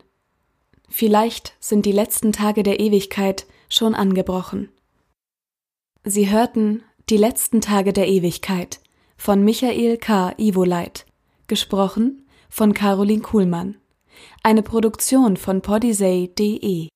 [0.95, 4.69] Vielleicht sind die letzten Tage der Ewigkeit schon angebrochen.
[6.03, 8.79] Sie hörten Die letzten Tage der Ewigkeit
[9.17, 10.35] von Michael K.
[10.37, 11.07] Ivoleit,
[11.47, 13.77] gesprochen von Caroline Kuhlmann.
[14.43, 16.89] Eine Produktion von podisay.de